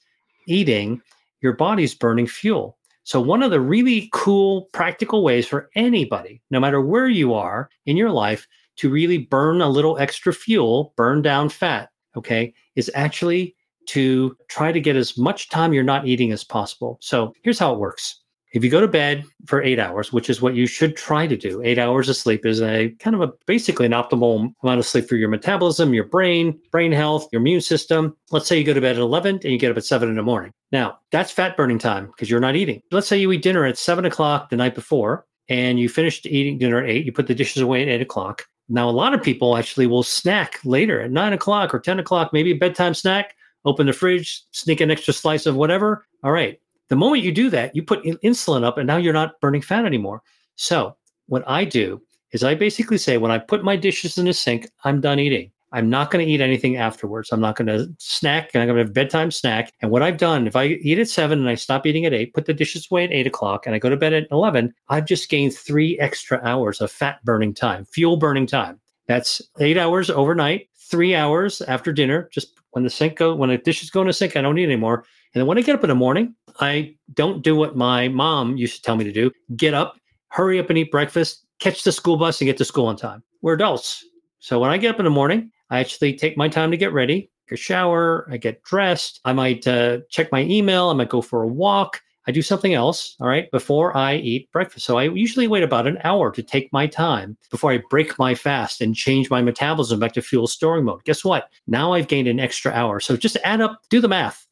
[0.47, 1.01] eating,
[1.41, 2.79] your body's burning fuel.
[3.07, 7.71] So, one of the really cool, practical ways for anybody, no matter where you are
[7.87, 12.91] in your life, to really burn a little extra fuel, burn down fat, okay, is
[12.97, 13.55] actually
[13.91, 16.99] to try to get as much time you're not eating as possible.
[17.01, 18.25] So, here's how it works
[18.57, 21.37] if you go to bed for eight hours, which is what you should try to
[21.37, 24.87] do, eight hours of sleep is a kind of a basically an optimal amount of
[24.87, 28.17] sleep for your metabolism, your brain, brain health, your immune system.
[28.31, 30.17] Let's say you go to bed at 11 and you get up at seven in
[30.17, 30.53] the morning.
[30.73, 32.81] Now, that's fat burning time because you're not eating.
[32.91, 36.57] Let's say you eat dinner at seven o'clock the night before and you finished eating
[36.57, 38.47] dinner at eight, you put the dishes away at eight o'clock.
[38.71, 42.33] Now, a lot of people actually will snack later at nine o'clock or 10 o'clock,
[42.33, 46.07] maybe a bedtime snack, open the fridge, sneak an extra slice of whatever.
[46.25, 46.59] All right,
[46.89, 49.85] the moment you do that, you put insulin up and now you're not burning fat
[49.85, 50.23] anymore.
[50.57, 50.97] So,
[51.27, 52.01] what I do
[52.33, 55.51] is I basically say when I put my dishes in the sink, I'm done eating.
[55.73, 57.33] I'm not going to eat anything afterwards.
[57.33, 58.55] I'm not going to snack.
[58.55, 59.73] I'm going to have bedtime snack.
[59.83, 62.35] And what I've done, if I eat at seven and I stop eating at eight,
[62.35, 65.07] put the dishes away at eight o'clock, and I go to bed at 11, I've
[65.07, 68.81] just gained three extra hours of fat burning time, fuel burning time.
[69.09, 72.29] That's eight hours overnight, three hours after dinner.
[72.33, 74.65] Just when the sink go, when the dishes go in the sink, I don't eat
[74.65, 75.05] anymore.
[75.37, 78.57] And then when I get up in the morning, I don't do what my mom
[78.57, 81.93] used to tell me to do get up, hurry up and eat breakfast, catch the
[81.93, 83.23] school bus, and get to school on time.
[83.43, 84.03] We're adults.
[84.39, 86.91] So when I get up in the morning, I actually take my time to get
[86.91, 89.21] ready, take a shower, I get dressed.
[89.27, 92.01] I might uh, check my email, I might go for a walk.
[92.27, 94.87] I do something else, all right, before I eat breakfast.
[94.87, 98.35] So I usually wait about an hour to take my time before I break my
[98.35, 101.05] fast and change my metabolism back to fuel storing mode.
[101.05, 101.51] Guess what?
[101.67, 103.01] Now I've gained an extra hour.
[103.01, 104.46] So just add up, do the math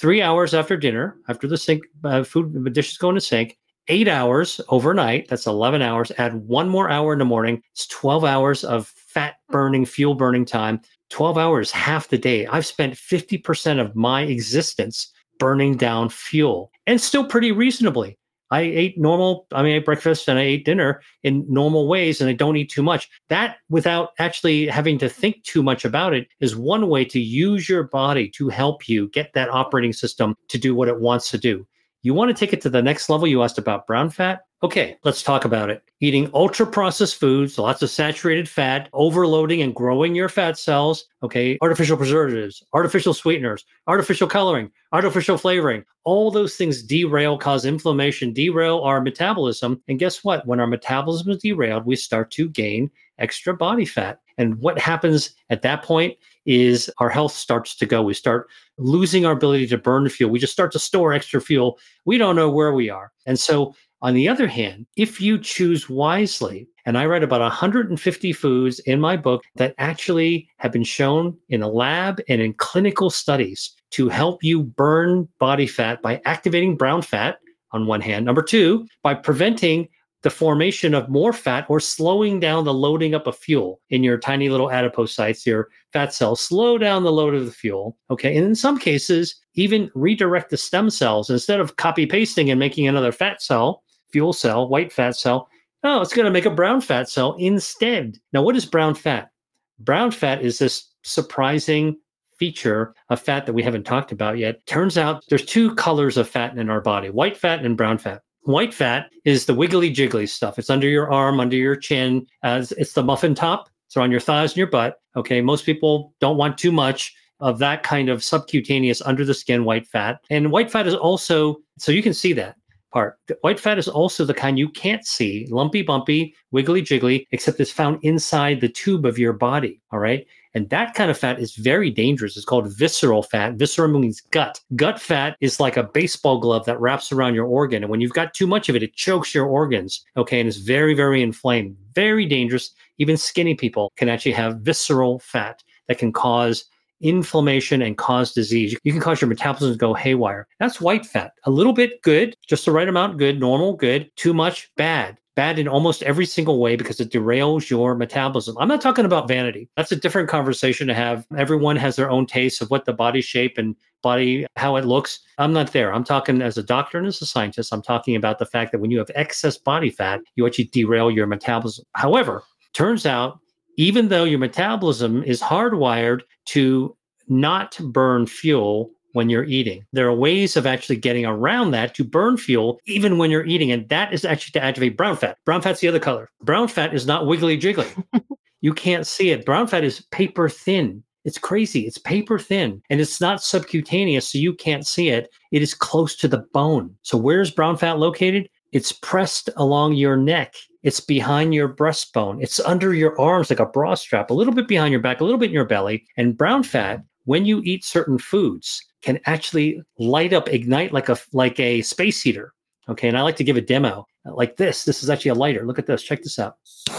[0.00, 3.58] three hours after dinner, after the sink uh, food the dishes go in the sink,
[3.88, 5.28] eight hours overnight.
[5.28, 6.10] That's 11 hours.
[6.16, 7.62] Add one more hour in the morning.
[7.72, 10.80] It's 12 hours of fat burning, fuel burning time.
[11.10, 12.46] 12 hours, half the day.
[12.46, 18.16] I've spent 50% of my existence burning down fuel and still pretty reasonably.
[18.50, 22.20] I ate normal, I mean, I ate breakfast and I ate dinner in normal ways
[22.20, 23.08] and I don't eat too much.
[23.28, 27.68] That, without actually having to think too much about it, is one way to use
[27.68, 31.38] your body to help you get that operating system to do what it wants to
[31.38, 31.66] do.
[32.02, 33.28] You want to take it to the next level.
[33.28, 34.40] You asked about brown fat.
[34.62, 35.82] Okay, let's talk about it.
[36.00, 41.06] Eating ultra processed foods, lots of saturated fat, overloading and growing your fat cells.
[41.22, 45.82] Okay, artificial preservatives, artificial sweeteners, artificial coloring, artificial flavoring.
[46.04, 49.80] All those things derail, cause inflammation, derail our metabolism.
[49.88, 50.46] And guess what?
[50.46, 54.20] When our metabolism is derailed, we start to gain extra body fat.
[54.36, 58.02] And what happens at that point is our health starts to go.
[58.02, 60.30] We start losing our ability to burn fuel.
[60.30, 61.78] We just start to store extra fuel.
[62.04, 63.12] We don't know where we are.
[63.26, 68.32] And so, on the other hand, if you choose wisely, and I write about 150
[68.32, 73.10] foods in my book that actually have been shown in a lab and in clinical
[73.10, 77.38] studies to help you burn body fat by activating brown fat
[77.72, 78.24] on one hand.
[78.24, 79.88] Number two, by preventing
[80.22, 84.18] the formation of more fat or slowing down the loading up of fuel in your
[84.18, 87.96] tiny little adipocytes, your fat cells, slow down the load of the fuel.
[88.10, 88.36] Okay.
[88.36, 92.86] And in some cases, even redirect the stem cells instead of copy pasting and making
[92.86, 95.48] another fat cell, fuel cell, white fat cell.
[95.82, 98.18] Oh, it's going to make a brown fat cell instead.
[98.32, 99.30] Now, what is brown fat?
[99.78, 101.98] Brown fat is this surprising
[102.38, 104.64] feature of fat that we haven't talked about yet.
[104.66, 108.22] Turns out there's two colors of fat in our body white fat and brown fat.
[108.44, 110.58] White fat is the wiggly jiggly stuff.
[110.58, 112.26] It's under your arm, under your chin.
[112.42, 113.68] As it's the muffin top.
[113.86, 114.96] It's on your thighs and your butt.
[115.16, 115.40] Okay.
[115.40, 119.86] Most people don't want too much of that kind of subcutaneous under the skin white
[119.86, 120.20] fat.
[120.30, 122.56] And white fat is also, so you can see that
[122.90, 123.18] part.
[123.42, 127.70] White fat is also the kind you can't see, lumpy, bumpy, wiggly, jiggly, except it's
[127.70, 129.80] found inside the tube of your body.
[129.92, 130.26] All right.
[130.54, 132.36] And that kind of fat is very dangerous.
[132.36, 133.54] It's called visceral fat.
[133.54, 134.60] Visceral means gut.
[134.74, 137.84] Gut fat is like a baseball glove that wraps around your organ.
[137.84, 140.04] And when you've got too much of it, it chokes your organs.
[140.16, 140.40] Okay.
[140.40, 142.70] And it's very, very inflamed, very dangerous.
[142.98, 146.64] Even skinny people can actually have visceral fat that can cause
[147.00, 148.76] inflammation and cause disease.
[148.84, 150.46] You can cause your metabolism to go haywire.
[150.58, 151.32] That's white fat.
[151.44, 154.10] A little bit good, just the right amount good, normal, good.
[154.16, 158.54] Too much, bad bad in almost every single way because it derails your metabolism.
[158.58, 159.70] I'm not talking about vanity.
[159.74, 161.26] That's a different conversation to have.
[161.34, 165.20] Everyone has their own taste of what the body shape and body, how it looks.
[165.38, 165.94] I'm not there.
[165.94, 167.72] I'm talking as a doctor and as a scientist.
[167.72, 171.10] I'm talking about the fact that when you have excess body fat, you actually derail
[171.10, 171.84] your metabolism.
[171.94, 172.42] However,
[172.74, 173.38] turns out
[173.80, 176.94] even though your metabolism is hardwired to
[177.28, 179.82] not burn fuel when you're eating.
[179.94, 183.72] There are ways of actually getting around that to burn fuel even when you're eating.
[183.72, 185.38] And that is actually to activate brown fat.
[185.46, 186.28] Brown fat's the other color.
[186.42, 187.88] Brown fat is not wiggly jiggly.
[188.60, 189.46] you can't see it.
[189.46, 191.02] Brown fat is paper thin.
[191.24, 191.86] It's crazy.
[191.86, 195.30] It's paper thin and it's not subcutaneous, so you can't see it.
[195.52, 196.94] It is close to the bone.
[197.00, 198.46] So, where's brown fat located?
[198.72, 200.54] It's pressed along your neck.
[200.82, 202.42] It's behind your breastbone.
[202.42, 205.24] It's under your arms like a bra strap, a little bit behind your back, a
[205.24, 206.06] little bit in your belly.
[206.16, 211.18] And brown fat, when you eat certain foods, can actually light up, ignite like a
[211.32, 212.52] like a space heater.
[212.88, 214.84] Okay, and I like to give a demo like this.
[214.84, 215.64] This is actually a lighter.
[215.66, 216.02] Look at this.
[216.02, 216.56] Check this out.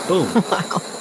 [0.08, 0.28] Boom.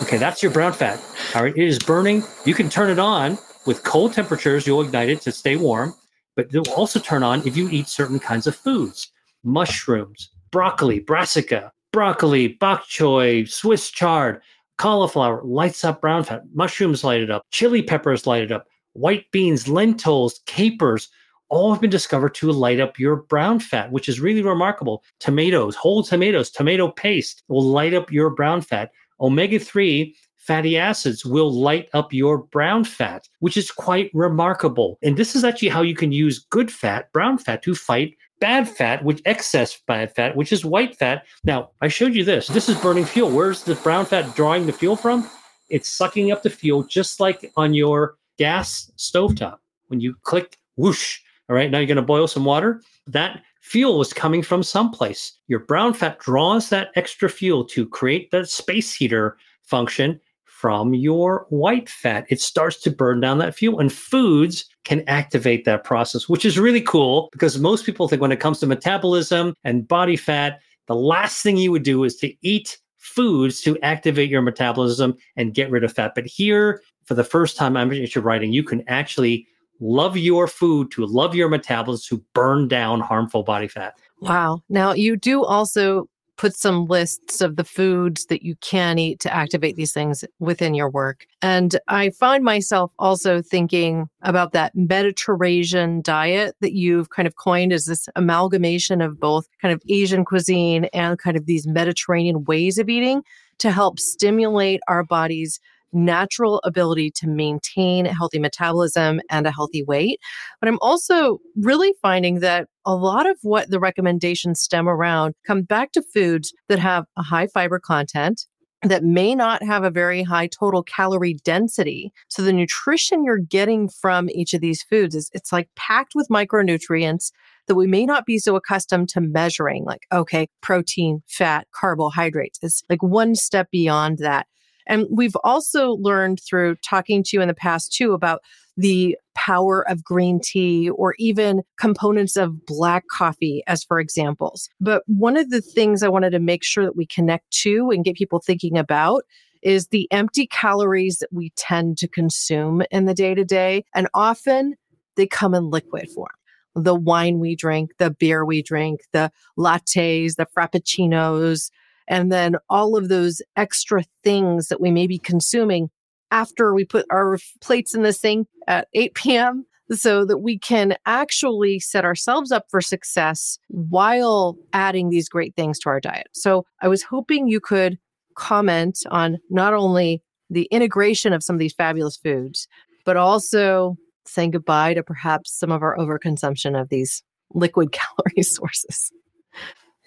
[0.03, 1.01] Okay, that's your brown fat.
[1.37, 2.25] All right, it is burning.
[2.45, 4.67] You can turn it on with cold temperatures.
[4.67, 5.95] You'll ignite it to stay warm,
[6.35, 9.13] but it will also turn on if you eat certain kinds of foods,
[9.45, 14.41] mushrooms, broccoli, brassica, broccoli, bok choy, Swiss chard,
[14.79, 16.43] cauliflower lights up brown fat.
[16.55, 17.43] Mushrooms light it up.
[17.51, 21.09] Chili peppers light it up white beans, lentils, capers,
[21.49, 25.03] all have been discovered to light up your brown fat, which is really remarkable.
[25.19, 28.91] Tomatoes, whole tomatoes, tomato paste will light up your brown fat.
[29.21, 34.99] Omega 3 fatty acids will light up your brown fat, which is quite remarkable.
[35.03, 38.69] And this is actually how you can use good fat, brown fat, to fight bad
[38.69, 41.27] fat, which excess bad fat, which is white fat.
[41.45, 42.49] Now, I showed you this.
[42.49, 43.31] This is burning fuel.
[43.31, 45.29] Where's the brown fat drawing the fuel from?
[45.69, 49.59] It's sucking up the fuel just like on your gas stovetop.
[49.89, 52.83] When you click whoosh, all right, now you're going to boil some water.
[53.07, 55.39] That fuel is coming from someplace.
[55.47, 61.47] Your brown fat draws that extra fuel to create the space heater function from your
[61.49, 62.27] white fat.
[62.29, 66.59] It starts to burn down that fuel, and foods can activate that process, which is
[66.59, 70.95] really cool because most people think when it comes to metabolism and body fat, the
[70.95, 75.71] last thing you would do is to eat foods to activate your metabolism and get
[75.71, 76.13] rid of fat.
[76.15, 79.47] But here, for the first time I'm into writing, you can actually
[79.81, 83.95] love your food to love your metabolism to burn down harmful body fat.
[84.21, 84.63] Wow.
[84.69, 86.09] Now you do also
[86.41, 90.73] put some lists of the foods that you can eat to activate these things within
[90.73, 91.27] your work.
[91.43, 97.75] And I find myself also thinking about that Mediterrasian diet that you've kind of coined
[97.75, 102.79] as this amalgamation of both kind of Asian cuisine and kind of these Mediterranean ways
[102.79, 103.23] of eating
[103.59, 105.61] to help stimulate our body's
[105.93, 110.21] natural ability to maintain a healthy metabolism and a healthy weight.
[110.61, 115.63] But I'm also really finding that a lot of what the recommendations stem around come
[115.63, 118.47] back to foods that have a high fiber content,
[118.83, 122.13] that may not have a very high total calorie density.
[122.29, 126.29] So the nutrition you're getting from each of these foods is it's like packed with
[126.31, 127.31] micronutrients
[127.67, 132.59] that we may not be so accustomed to measuring like okay, protein, fat, carbohydrates.
[132.63, 134.47] It's like one step beyond that.
[134.91, 138.43] And we've also learned through talking to you in the past too about
[138.77, 144.69] the power of green tea or even components of black coffee as for examples.
[144.81, 148.05] But one of the things I wanted to make sure that we connect to and
[148.05, 149.23] get people thinking about
[149.63, 153.85] is the empty calories that we tend to consume in the day to day.
[153.95, 154.75] And often
[155.17, 156.29] they come in liquid form.
[156.75, 161.71] The wine we drink, the beer we drink, the lattes, the frappuccinos,
[162.11, 165.89] and then all of those extra things that we may be consuming
[166.33, 169.65] after we put our plates in the sink at 8 p.m.
[169.93, 175.79] so that we can actually set ourselves up for success while adding these great things
[175.79, 176.29] to our diet.
[176.33, 177.99] So I was hoping you could
[178.35, 182.67] comment on not only the integration of some of these fabulous foods,
[183.05, 183.97] but also
[184.27, 187.23] saying goodbye to perhaps some of our overconsumption of these
[187.55, 189.13] liquid calorie sources.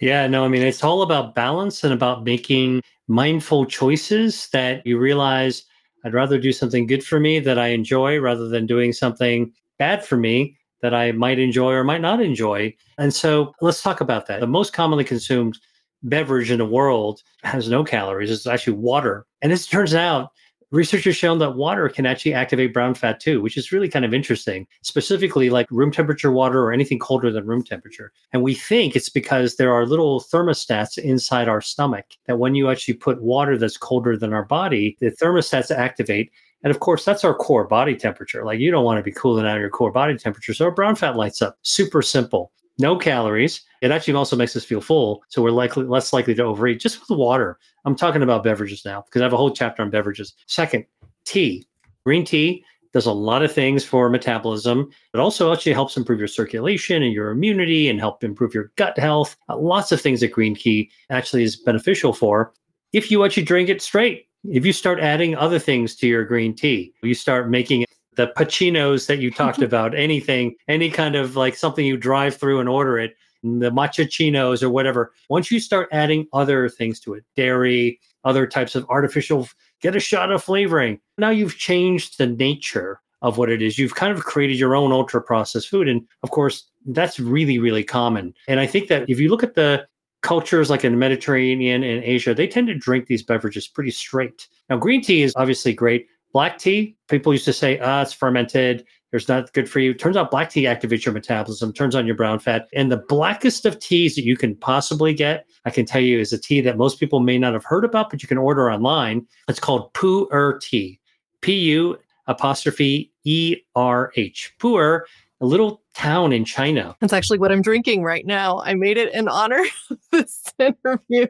[0.04, 5.00] Yeah, no, I mean, it's all about balance and about making mindful choices that you
[5.00, 5.64] realize
[6.04, 10.04] I'd rather do something good for me that I enjoy rather than doing something bad
[10.04, 12.76] for me that I might enjoy or might not enjoy.
[12.98, 14.42] And so let's talk about that.
[14.42, 15.58] The most commonly consumed
[16.04, 18.30] beverage in the world has no calories.
[18.30, 19.26] It's actually water.
[19.42, 20.32] And this turns out
[20.74, 24.04] research has shown that water can actually activate brown fat too, which is really kind
[24.04, 28.12] of interesting, specifically like room temperature water or anything colder than room temperature.
[28.34, 32.72] And we think it's because there are little thermostats inside our stomach that when you
[32.72, 36.32] actually put water that's colder than our body, the thermostats activate.
[36.64, 38.44] And of course, that's our core body temperature.
[38.44, 40.56] Like you don't want to be cooling out your core body temperature.
[40.56, 41.58] So our brown fat lights up.
[41.62, 43.62] Super simple no calories.
[43.82, 45.24] It actually also makes us feel full.
[45.28, 47.60] So we're likely less likely to overeat just with water.
[47.86, 50.34] I'm talking about beverages now because I have a whole chapter on beverages.
[50.48, 50.86] Second,
[51.26, 51.66] tea.
[52.06, 52.64] Green tea
[52.94, 54.90] does a lot of things for metabolism.
[55.14, 58.98] It also actually helps improve your circulation and your immunity and help improve your gut
[58.98, 59.36] health.
[59.50, 62.54] Uh, lots of things that green tea actually is beneficial for
[62.94, 64.28] if you actually drink it straight.
[64.46, 69.08] If you start adding other things to your green tea, you start making the pacinos
[69.08, 69.66] that you talked mm-hmm.
[69.66, 74.64] about, anything, any kind of like something you drive through and order it, the matchachinos
[74.64, 75.14] or whatever.
[75.30, 79.48] Once you start adding other things to it, dairy, other types of artificial,
[79.82, 81.00] get a shot of flavoring.
[81.18, 83.78] Now you've changed the nature of what it is.
[83.78, 85.88] You've kind of created your own ultra processed food.
[85.88, 88.34] And of course, that's really, really common.
[88.48, 89.86] And I think that if you look at the
[90.22, 94.48] cultures like in the Mediterranean and Asia, they tend to drink these beverages pretty straight.
[94.70, 96.08] Now, green tea is obviously great.
[96.34, 98.86] Black tea, people used to say, ah, it's fermented.
[99.12, 99.94] There's not good for you.
[99.94, 102.68] Turns out black tea activates your metabolism, turns on your brown fat.
[102.74, 106.34] And the blackest of teas that you can possibly get, I can tell you, is
[106.34, 109.28] a tea that most people may not have heard about, but you can order online.
[109.48, 111.00] It's called Pu'er tea.
[111.42, 114.56] P U apostrophe E R H.
[114.60, 115.02] Pu'er,
[115.42, 116.96] a little town in China.
[117.00, 118.60] That's actually what I'm drinking right now.
[118.62, 121.28] I made it in honor of this interview.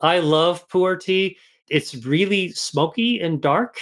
[0.00, 1.38] I love Pu'er tea.
[1.68, 3.80] It's really smoky and dark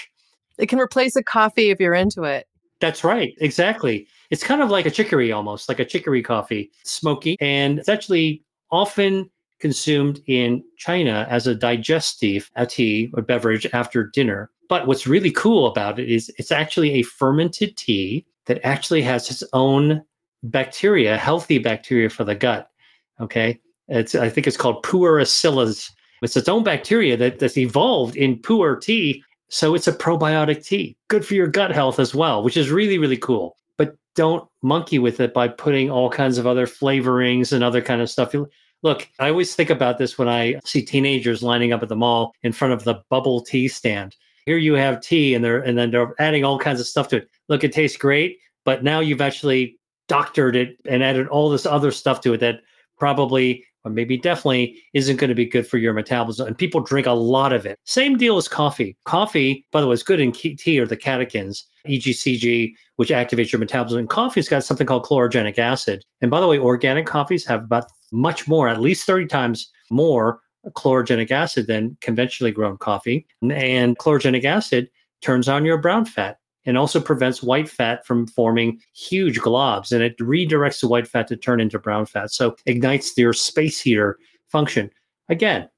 [0.59, 2.47] it can replace a coffee if you're into it.
[2.81, 3.35] That's right.
[3.41, 4.09] Exactly.
[4.31, 7.37] It's kind of like a chicory almost, like a chicory coffee, smoky.
[7.41, 8.43] And it's actually
[8.73, 9.31] often
[9.61, 14.51] consumed in China as a digestive, a tea or beverage after dinner.
[14.69, 19.31] But what's really cool about it is it's actually a fermented tea that actually has
[19.31, 20.03] its own
[20.43, 22.69] bacteria, healthy bacteria for the gut.
[23.21, 23.61] Okay.
[23.87, 25.91] It's I think it's called Pu'eracillus.
[26.23, 29.23] It's its own bacteria that, that's evolved in pu'er tea
[29.53, 32.97] so it's a probiotic tea, good for your gut health as well, which is really,
[32.97, 33.59] really cool.
[33.77, 38.01] But don't monkey with it by putting all kinds of other flavorings and other kind
[38.01, 38.35] of stuff.
[38.83, 42.33] Look, I always think about this when I see teenagers lining up at the mall
[42.43, 44.17] in front of the bubble tea stand.
[44.47, 47.19] Here you have tea and they're and then they're adding all kinds of stuff to
[47.19, 47.29] it.
[47.51, 49.79] Look, it tastes great, but now you've actually
[50.09, 52.63] doctored it and added all this other stuff to it that
[52.97, 56.47] probably or maybe definitely isn't going to be good for your metabolism.
[56.47, 57.79] And people drink a lot of it.
[57.85, 58.97] Same deal as coffee.
[59.05, 63.59] Coffee, by the way, is good in tea or the catechins, EGCG, which activates your
[63.59, 64.01] metabolism.
[64.01, 66.05] And coffee's got something called chlorogenic acid.
[66.21, 70.41] And by the way, organic coffees have about much more, at least 30 times more
[70.71, 73.27] chlorogenic acid than conventionally grown coffee.
[73.43, 74.91] And chlorogenic acid
[75.23, 80.03] turns on your brown fat and also prevents white fat from forming huge globs and
[80.03, 82.31] it redirects the white fat to turn into brown fat.
[82.31, 84.91] So ignites your space heater function.
[85.29, 85.69] Again,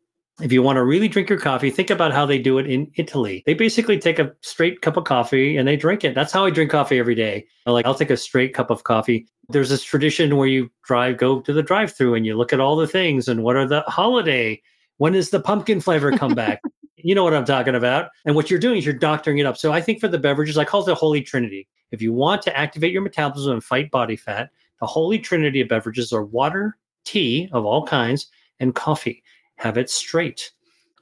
[0.43, 2.91] if you want to really drink your coffee, think about how they do it in
[2.97, 3.45] Italy.
[3.47, 6.15] They basically take a straight cup of coffee and they drink it.
[6.15, 7.47] That's how I drink coffee every day.
[7.67, 9.29] Like I'll take a straight cup of coffee.
[9.49, 12.75] There's this tradition where you drive, go to the drive-through and you look at all
[12.75, 14.61] the things and what are the holiday?
[14.97, 16.61] When does the pumpkin flavor come back?
[17.05, 18.11] You know what I'm talking about.
[18.25, 19.59] And what you're doing is you're doctoring it up.
[19.59, 21.69] So I think for the beverages, I call it the holy trinity.
[21.91, 24.49] If you want to activate your metabolism and fight body fat,
[24.81, 28.29] the holy trinity of beverages are water, tea of all kinds,
[28.59, 29.23] and coffee
[29.57, 30.51] have it straight.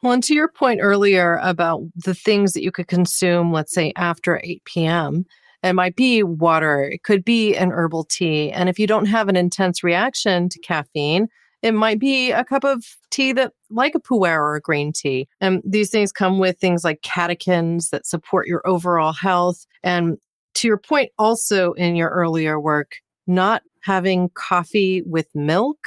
[0.03, 3.93] Well, and to your point earlier about the things that you could consume, let's say
[3.95, 5.25] after 8 p.m.,
[5.63, 8.51] it might be water, it could be an herbal tea.
[8.51, 11.29] And if you don't have an intense reaction to caffeine,
[11.63, 15.29] it might be a cup of tea that like a pu'er or a green tea.
[15.41, 19.65] And these things come with things like catechins that support your overall health.
[19.83, 20.19] And
[20.55, 22.97] to your point also in your earlier work,
[23.27, 25.79] not having coffee with milk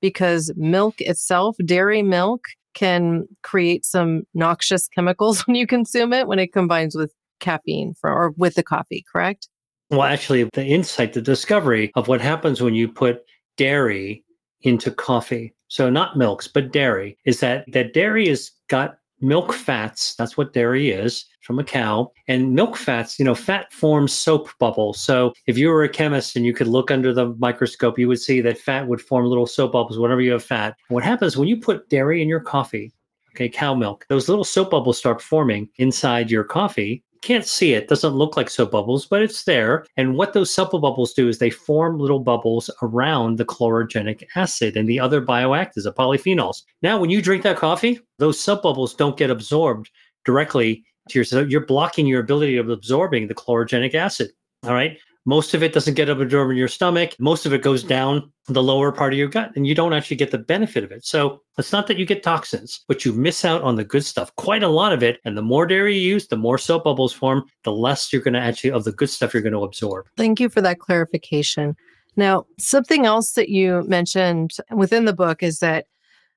[0.00, 2.44] because milk itself, dairy milk,
[2.74, 8.10] can create some noxious chemicals when you consume it when it combines with caffeine for,
[8.10, 9.48] or with the coffee, correct?
[9.90, 13.22] Well, actually, the insight, the discovery of what happens when you put
[13.56, 14.23] dairy
[14.64, 20.14] into coffee, so not milks, but dairy, is that that dairy has got milk fats
[20.16, 24.50] that's what dairy is from a cow and milk fats you know fat forms soap
[24.58, 28.08] bubbles so if you were a chemist and you could look under the microscope you
[28.08, 30.76] would see that fat would form little soap bubbles whenever you have fat.
[30.88, 32.92] What happens when you put dairy in your coffee
[33.30, 37.88] okay cow milk those little soap bubbles start forming inside your coffee can't see it,
[37.88, 39.86] doesn't look like soap bubbles, but it's there.
[39.96, 44.76] And what those soap bubbles do is they form little bubbles around the chlorogenic acid
[44.76, 46.62] and the other bioactives, the polyphenols.
[46.82, 49.90] Now, when you drink that coffee, those soap bubbles don't get absorbed
[50.24, 54.30] directly to your, so you're blocking your ability of absorbing the chlorogenic acid.
[54.64, 54.98] All right.
[55.26, 57.14] Most of it doesn't get absorbed in your stomach.
[57.18, 60.16] Most of it goes down the lower part of your gut, and you don't actually
[60.16, 61.04] get the benefit of it.
[61.04, 64.34] So it's not that you get toxins, but you miss out on the good stuff,
[64.36, 65.20] quite a lot of it.
[65.24, 68.34] And the more dairy you use, the more soap bubbles form, the less you're going
[68.34, 70.06] to actually, of the good stuff you're going to absorb.
[70.16, 71.74] Thank you for that clarification.
[72.16, 75.86] Now, something else that you mentioned within the book is that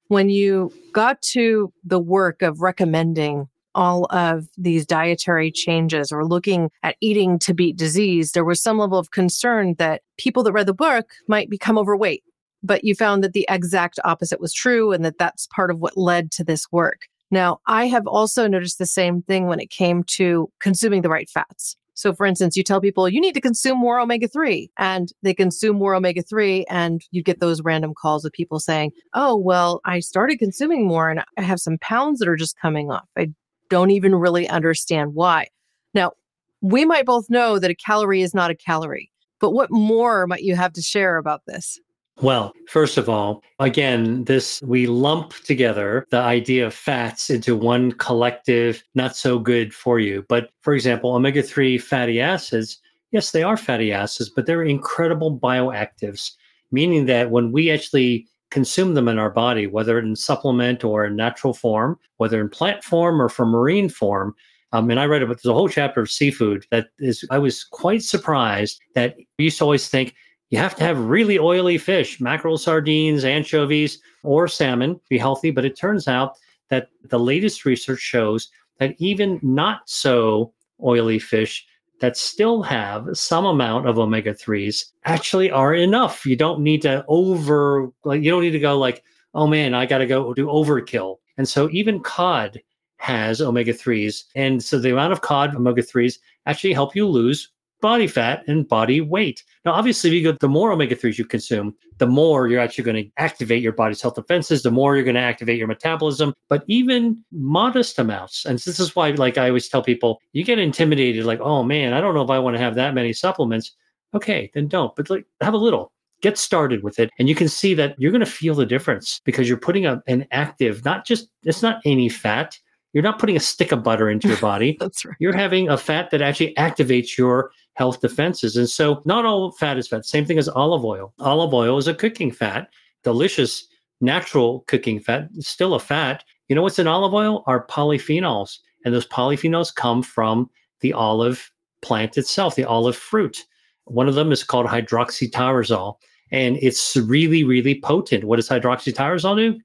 [0.07, 6.69] when you got to the work of recommending all of these dietary changes or looking
[6.84, 10.65] at eating to beat disease, there was some level of concern that people that read
[10.65, 12.23] the book might become overweight.
[12.63, 15.95] But you found that the exact opposite was true and that that's part of what
[15.95, 17.01] led to this work.
[17.30, 21.30] Now, I have also noticed the same thing when it came to consuming the right
[21.30, 21.75] fats.
[21.93, 25.34] So, for instance, you tell people you need to consume more omega 3, and they
[25.34, 29.82] consume more omega 3, and you get those random calls of people saying, Oh, well,
[29.84, 33.07] I started consuming more and I have some pounds that are just coming off.
[33.17, 33.30] I
[33.70, 35.47] don't even really understand why.
[35.93, 36.13] Now,
[36.61, 40.43] we might both know that a calorie is not a calorie, but what more might
[40.43, 41.80] you have to share about this?
[42.20, 47.91] Well, first of all, again, this we lump together the idea of fats into one
[47.91, 50.26] collective, not so good for you.
[50.28, 52.80] But for example, omega 3 fatty acids,
[53.11, 56.32] yes, they are fatty acids, but they're incredible bioactives,
[56.72, 61.15] meaning that when we actually consume them in our body, whether in supplement or in
[61.15, 64.33] natural form, whether in plant form or from marine form.
[64.71, 67.63] Um, and I read about there's a whole chapter of seafood that is, I was
[67.63, 70.15] quite surprised that we used to always think
[70.49, 75.51] you have to have really oily fish, mackerel, sardines, anchovies, or salmon be healthy.
[75.51, 76.37] But it turns out
[76.69, 81.65] that the latest research shows that even not so oily fish
[81.99, 86.25] that still have some amount of omega 3s actually are enough.
[86.25, 89.85] You don't need to over, like, you don't need to go like, oh man, I
[89.85, 91.17] got to go do overkill.
[91.37, 92.61] And so even cod
[92.97, 94.23] has omega 3s.
[94.35, 97.49] And so the amount of cod omega 3s actually help you lose
[97.82, 99.43] body fat and body weight.
[99.65, 102.84] Now, obviously, if you go, the more omega 3s you consume, the more you're actually
[102.84, 106.34] going to activate your body's health defenses, the more you're going to activate your metabolism.
[106.49, 110.59] But even modest amounts, and this is why, like I always tell people, you get
[110.59, 113.75] intimidated, like, oh man, I don't know if I want to have that many supplements.
[114.13, 115.91] Okay, then don't, but like have a little.
[116.23, 119.21] Get started with it, and you can see that you're going to feel the difference
[119.23, 122.57] because you're putting a, an active, not just, it's not any fat.
[122.93, 124.75] You're not putting a stick of butter into your body.
[124.80, 125.15] That's right.
[125.19, 128.57] You're having a fat that actually activates your health defenses.
[128.57, 130.03] And so not all fat is fat.
[130.03, 131.13] Same thing as olive oil.
[131.19, 132.69] Olive oil is a cooking fat,
[133.03, 133.67] delicious
[134.01, 136.23] natural cooking fat, still a fat.
[136.47, 137.43] You know what's in olive oil?
[137.45, 138.57] Are polyphenols.
[138.84, 140.49] And those polyphenols come from
[140.82, 141.51] the olive
[141.84, 143.45] plant itself, the olive fruit.
[143.86, 145.97] One of them is called hydroxytyrosol.
[146.32, 148.23] And it's really, really potent.
[148.23, 149.59] What does hydroxytyrosol do?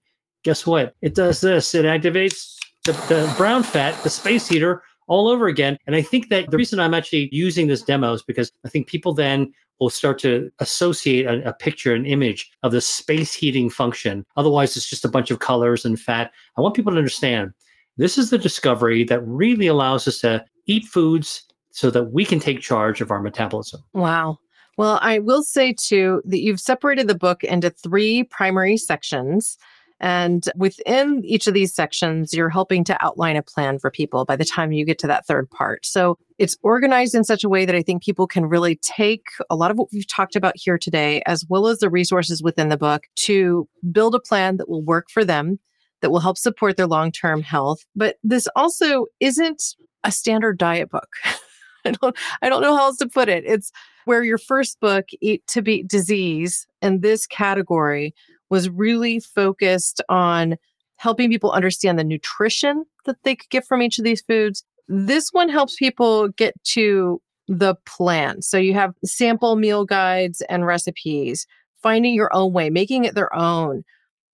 [0.44, 0.94] Guess what?
[1.00, 1.74] It does this.
[1.74, 5.78] It activates the, the brown fat, the space heater, all over again.
[5.86, 8.86] And I think that the reason I'm actually using this demo is because I think
[8.86, 13.68] people then will start to associate a, a, picture, an image of the space heating
[13.68, 14.24] function.
[14.36, 16.30] Otherwise, it's just a bunch of colors and fat.
[16.57, 17.53] I want people to understand
[17.96, 21.42] this is the discovery that really allows us to eat foods
[21.72, 23.82] so that we can take charge of our metabolism.
[23.92, 24.38] Wow.
[24.78, 29.59] Well, I will say too that you've separated the book into three primary sections.
[30.03, 34.34] And within each of these sections, you're helping to outline a plan for people by
[34.34, 35.86] the time you get to that third part.
[35.86, 39.55] So it's organized in such a way that I think people can really take a
[39.55, 42.76] lot of what we've talked about here today, as well as the resources within the
[42.76, 45.61] book to build a plan that will work for them,
[46.00, 47.78] that will help support their long term health.
[47.94, 49.62] But this also isn't
[50.03, 51.09] a standard diet book.
[51.84, 53.44] I don't I don't know how else to put it.
[53.46, 53.70] It's
[54.05, 58.14] where your first book, Eat to Beat Disease, in this category
[58.53, 60.57] was really focused on
[60.96, 64.62] helping people understand the nutrition that they could get from each of these foods.
[64.88, 68.42] This one helps people get to the plan.
[68.42, 71.46] So you have sample meal guides and recipes,
[71.82, 73.84] finding your own way, making it their own,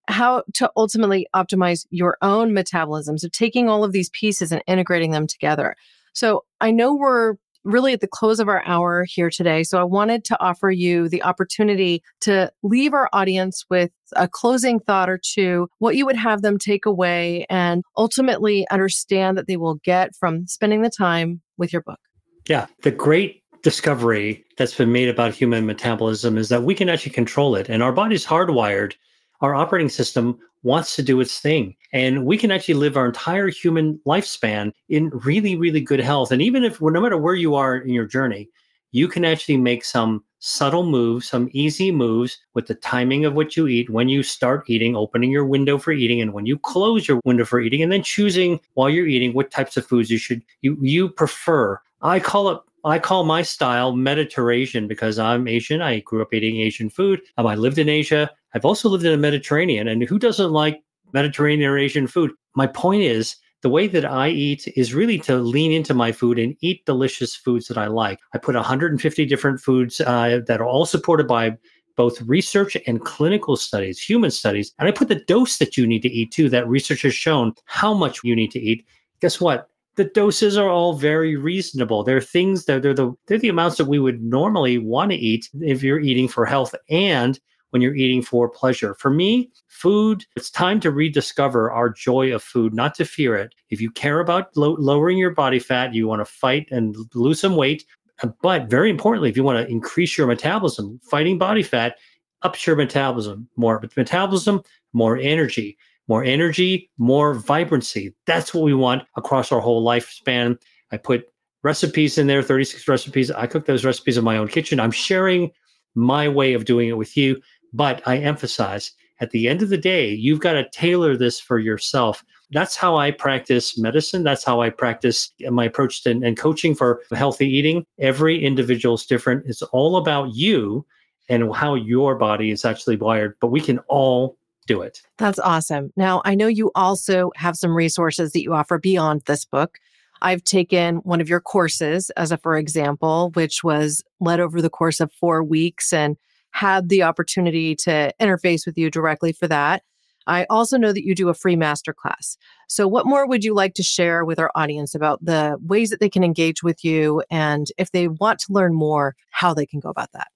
[0.09, 3.19] how to ultimately optimize your own metabolism.
[3.19, 5.77] So taking all of these pieces and integrating them together.
[6.13, 7.37] So I know we're
[7.69, 9.63] really at the close of our hour here today.
[9.63, 14.81] So I wanted to offer you the opportunity to leave our audience with a closing
[14.81, 19.57] thought or two, what you would have them take away and ultimately understand that they
[19.57, 22.01] will get from spending the time with your book.
[22.49, 22.67] Yeah.
[22.83, 27.55] The great discovery that's been made about human metabolism is that we can actually control
[27.55, 28.95] it and our body's hardwired
[29.41, 31.75] our operating system wants to do its thing.
[31.93, 36.33] And we can actually live our entire human lifespan in really, really good health.
[36.33, 38.49] And even if, no matter where you are in your journey,
[38.93, 43.57] you can actually make some subtle moves, some easy moves with the timing of what
[43.57, 47.09] you eat, when you start eating, opening your window for eating, and when you close
[47.09, 50.19] your window for eating, and then choosing while you're eating what types of foods you
[50.19, 51.81] should you you prefer.
[52.03, 55.83] I call it I call my style Mediterrasian because I'm Asian.
[55.83, 57.21] I grew up eating Asian food.
[57.37, 58.31] Um, I lived in Asia.
[58.55, 59.89] I've also lived in the Mediterranean.
[59.89, 60.83] And who doesn't like
[61.13, 62.33] Mediterranean or Asian food?
[62.55, 66.39] My point is, the way that I eat is really to lean into my food
[66.39, 68.21] and eat delicious foods that I like.
[68.33, 71.57] I put 150 different foods uh, that are all supported by
[71.97, 74.73] both research and clinical studies, human studies.
[74.79, 77.53] And I put the dose that you need to eat too, that research has shown
[77.65, 78.87] how much you need to eat.
[79.21, 79.69] Guess what?
[79.99, 82.05] the doses are all very reasonable.
[82.05, 85.51] They're things that they're the they're the amounts that we would normally want to eat
[85.61, 87.39] if you're eating for health and
[87.71, 88.95] when you're eating for pleasure.
[88.95, 93.55] For me, food, it's time to rediscover our joy of food, not to fear it.
[93.71, 97.41] If you care about lo- lowering your body fat, you want to fight and lose
[97.41, 97.85] some weight,
[98.23, 101.97] uh, but very importantly, if you want to increase your metabolism, fighting body fat
[102.43, 103.81] ups your metabolism more.
[103.81, 104.63] But metabolism,
[104.93, 105.77] more energy
[106.09, 108.15] more energy, more vibrancy.
[108.27, 110.59] That's what we want across our whole lifespan.
[110.91, 111.27] I put
[111.63, 113.31] recipes in there, 36 recipes.
[113.31, 114.81] I cook those recipes in my own kitchen.
[114.81, 115.51] I'm sharing
[115.95, 117.41] my way of doing it with you,
[117.73, 121.59] but I emphasize at the end of the day, you've got to tailor this for
[121.59, 122.25] yourself.
[122.51, 124.23] That's how I practice medicine.
[124.23, 127.85] That's how I practice uh, my approach to and coaching for healthy eating.
[127.99, 129.45] Every individual is different.
[129.47, 130.87] It's all about you
[131.29, 135.03] and how your body is actually wired, but we can all do it.
[135.19, 135.93] That's awesome.
[135.97, 139.79] Now, I know you also have some resources that you offer beyond this book.
[140.23, 144.71] I've taken one of your courses as a for example, which was led over the
[144.71, 146.17] course of 4 weeks and
[146.53, 149.83] had the opportunity to interface with you directly for that.
[150.27, 152.37] I also know that you do a free masterclass.
[152.69, 156.01] So, what more would you like to share with our audience about the ways that
[156.01, 157.23] they can engage with you?
[157.31, 160.29] And if they want to learn more, how they can go about that?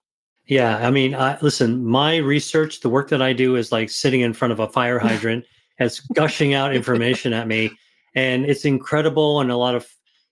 [0.46, 4.22] Yeah, I mean, I, listen, my research, the work that I do is like sitting
[4.22, 5.44] in front of a fire hydrant,
[5.78, 7.70] it's gushing out information at me,
[8.14, 9.86] and it's incredible and a lot of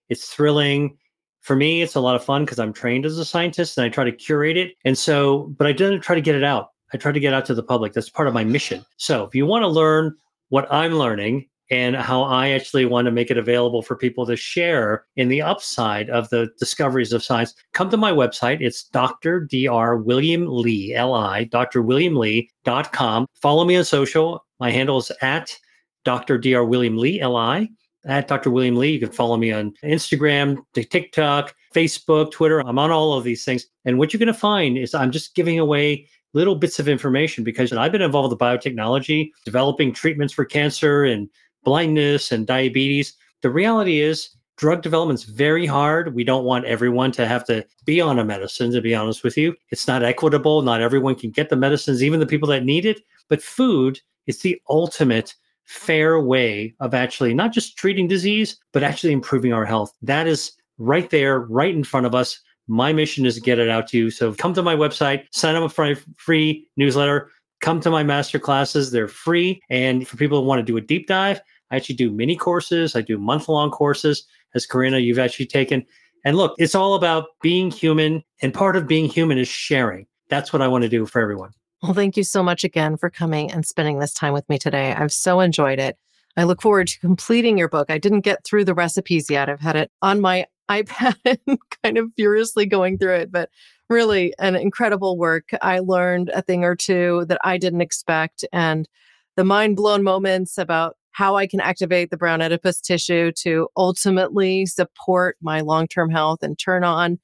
[0.08, 0.96] it's thrilling.
[1.41, 3.88] For me, it's a lot of fun because I'm trained as a scientist and I
[3.88, 4.74] try to curate it.
[4.84, 6.68] And so, but I didn't try to get it out.
[6.93, 7.93] I try to get out to the public.
[7.93, 8.84] That's part of my mission.
[8.97, 10.14] So, if you want to learn
[10.49, 14.36] what I'm learning and how I actually want to make it available for people to
[14.36, 18.61] share in the upside of the discoveries of science, come to my website.
[18.61, 19.47] It's Dr.
[19.47, 19.97] Dr.
[19.99, 23.26] William Lee Li, L-I, drwilliamli.com.
[23.41, 24.45] Follow me on social.
[24.59, 25.57] My handle is at
[26.05, 26.38] Dr.
[26.38, 26.64] Dr.
[26.64, 27.68] William Li, L-I,
[28.07, 28.51] at Dr.
[28.51, 28.92] William Li.
[28.92, 32.61] You can follow me on Instagram, TikTok, Facebook, Twitter.
[32.61, 33.66] I'm on all of these things.
[33.84, 37.44] And what you're going to find is I'm just giving away little bits of information
[37.44, 41.28] because I've been involved with biotechnology, developing treatments for cancer and
[41.64, 43.14] blindness and diabetes.
[43.42, 46.14] The reality is, drug development is very hard.
[46.14, 49.36] We don't want everyone to have to be on a medicine, to be honest with
[49.36, 49.57] you.
[49.70, 50.62] It's not equitable.
[50.62, 53.01] Not everyone can get the medicines, even the people that need it.
[53.28, 55.34] But food is the ultimate
[55.70, 59.92] fair way of actually not just treating disease, but actually improving our health.
[60.02, 62.40] That is right there, right in front of us.
[62.66, 64.10] My mission is to get it out to you.
[64.10, 68.40] So come to my website, sign up for my free newsletter, come to my master
[68.40, 68.90] classes.
[68.90, 69.60] They're free.
[69.70, 71.40] And for people who want to do a deep dive,
[71.70, 75.86] I actually do mini courses, I do month long courses, as Corinna, you've actually taken.
[76.24, 78.24] And look, it's all about being human.
[78.42, 80.06] And part of being human is sharing.
[80.30, 81.52] That's what I want to do for everyone.
[81.82, 84.92] Well, thank you so much again for coming and spending this time with me today.
[84.92, 85.96] I've so enjoyed it.
[86.36, 87.90] I look forward to completing your book.
[87.90, 89.48] I didn't get through the recipes yet.
[89.48, 93.50] I've had it on my iPad and kind of furiously going through it, but
[93.88, 95.50] really an incredible work.
[95.62, 98.88] I learned a thing or two that I didn't expect and
[99.36, 104.66] the mind blown moments about how I can activate the brown adipose tissue to ultimately
[104.66, 107.18] support my long term health and turn on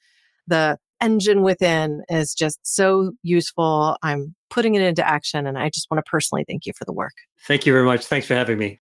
[0.47, 3.97] the engine within is just so useful.
[4.03, 6.93] I'm putting it into action, and I just want to personally thank you for the
[6.93, 7.15] work.
[7.47, 8.07] Thank you very much.
[8.07, 8.81] Thanks for having me.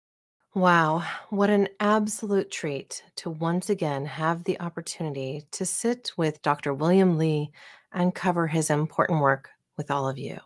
[0.55, 6.73] Wow, what an absolute treat to once again have the opportunity to sit with Dr.
[6.73, 7.51] William Li
[7.93, 10.39] and cover his important work with all of you.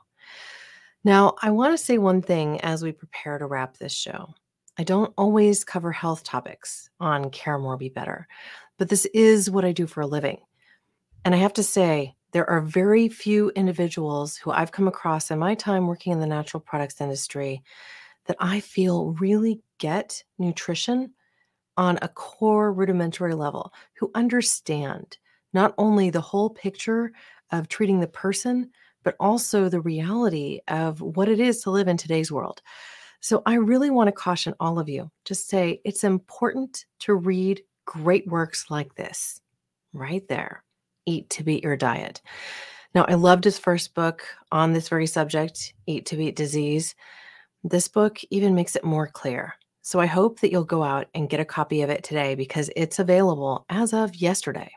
[1.06, 4.34] Now, I want to say one thing as we prepare to wrap this show.
[4.78, 8.28] I don't always cover health topics on Care More Be Better,
[8.78, 10.40] but this is what I do for a living.
[11.26, 15.40] And I have to say, there are very few individuals who I've come across in
[15.40, 17.62] my time working in the natural products industry
[18.26, 21.14] that I feel really get nutrition
[21.78, 25.18] on a core rudimentary level, who understand
[25.54, 27.12] not only the whole picture
[27.52, 28.70] of treating the person,
[29.04, 32.62] but also the reality of what it is to live in today's world.
[33.22, 37.62] So I really want to caution all of you to say it's important to read
[37.86, 39.40] great works like this
[39.94, 40.64] right there
[41.06, 42.22] Eat to Beat Your Diet.
[42.96, 46.96] Now, I loved his first book on this very subject, Eat to Beat Disease.
[47.64, 49.56] This book even makes it more clear.
[49.82, 52.70] So I hope that you'll go out and get a copy of it today because
[52.76, 54.72] it's available as of yesterday.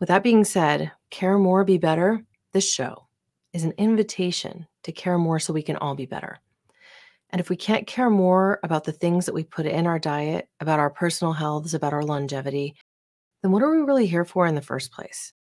[0.00, 3.06] With that being said, Care More Be Better, this show
[3.52, 6.38] is an invitation to care more so we can all be better.
[7.30, 10.48] And if we can't care more about the things that we put in our diet,
[10.60, 12.74] about our personal healths, about our longevity,
[13.42, 15.32] then what are we really here for in the first place?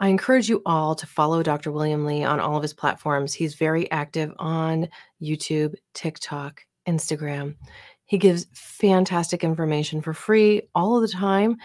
[0.00, 1.72] I encourage you all to follow Dr.
[1.72, 3.34] William Li on all of his platforms.
[3.34, 4.88] He's very active on
[5.20, 7.56] YouTube, TikTok, Instagram.
[8.04, 11.56] He gives fantastic information for free all of the time.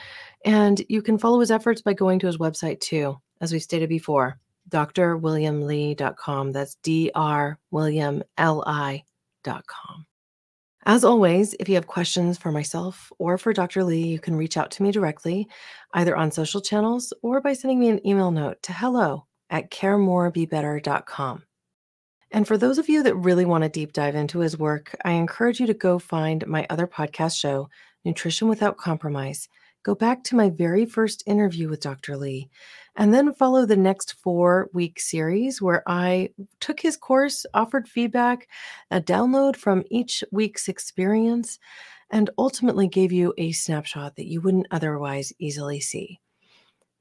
[0.46, 3.88] And you can follow his efforts by going to his website too, as we stated
[3.88, 4.40] before,
[4.70, 6.52] drwilliamli.com.
[6.52, 10.06] That's D R William L I.com.
[10.86, 13.86] As always, if you have questions for myself or for Dr.
[13.86, 15.48] Li, you can reach out to me directly,
[15.94, 21.44] either on social channels or by sending me an email note to hello at caremorebebetter.com.
[22.32, 25.12] And for those of you that really want to deep dive into his work, I
[25.12, 27.70] encourage you to go find my other podcast show,
[28.04, 29.48] Nutrition Without Compromise.
[29.84, 32.18] Go back to my very first interview with Dr.
[32.18, 32.50] Li
[32.96, 36.30] and then follow the next four week series where I
[36.60, 38.48] took his course, offered feedback,
[38.92, 41.60] a download from each week's experience,
[42.12, 46.20] and ultimately gave you a snapshot that you wouldn't otherwise easily see.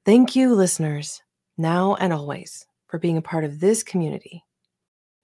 [0.07, 1.22] Thank you, listeners,
[1.59, 4.43] now and always, for being a part of this community,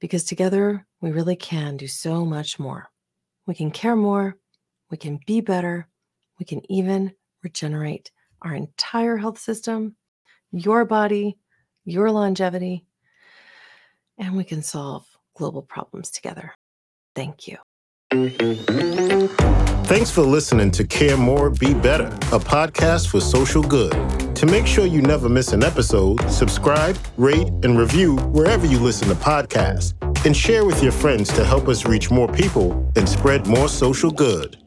[0.01, 2.89] because together we really can do so much more.
[3.47, 4.37] We can care more,
[4.91, 5.89] we can be better,
[6.39, 7.12] we can even
[7.43, 8.11] regenerate
[8.43, 9.97] our entire health system
[10.51, 11.38] your body,
[11.84, 12.84] your longevity,
[14.18, 16.55] and we can solve global problems together.
[17.14, 17.57] Thank you.
[19.88, 23.92] Thanks for listening to Care More, Be Better, a podcast for social good.
[24.36, 29.09] To make sure you never miss an episode, subscribe, rate, and review wherever you listen
[29.09, 29.94] to podcasts,
[30.24, 34.11] and share with your friends to help us reach more people and spread more social
[34.11, 34.59] good.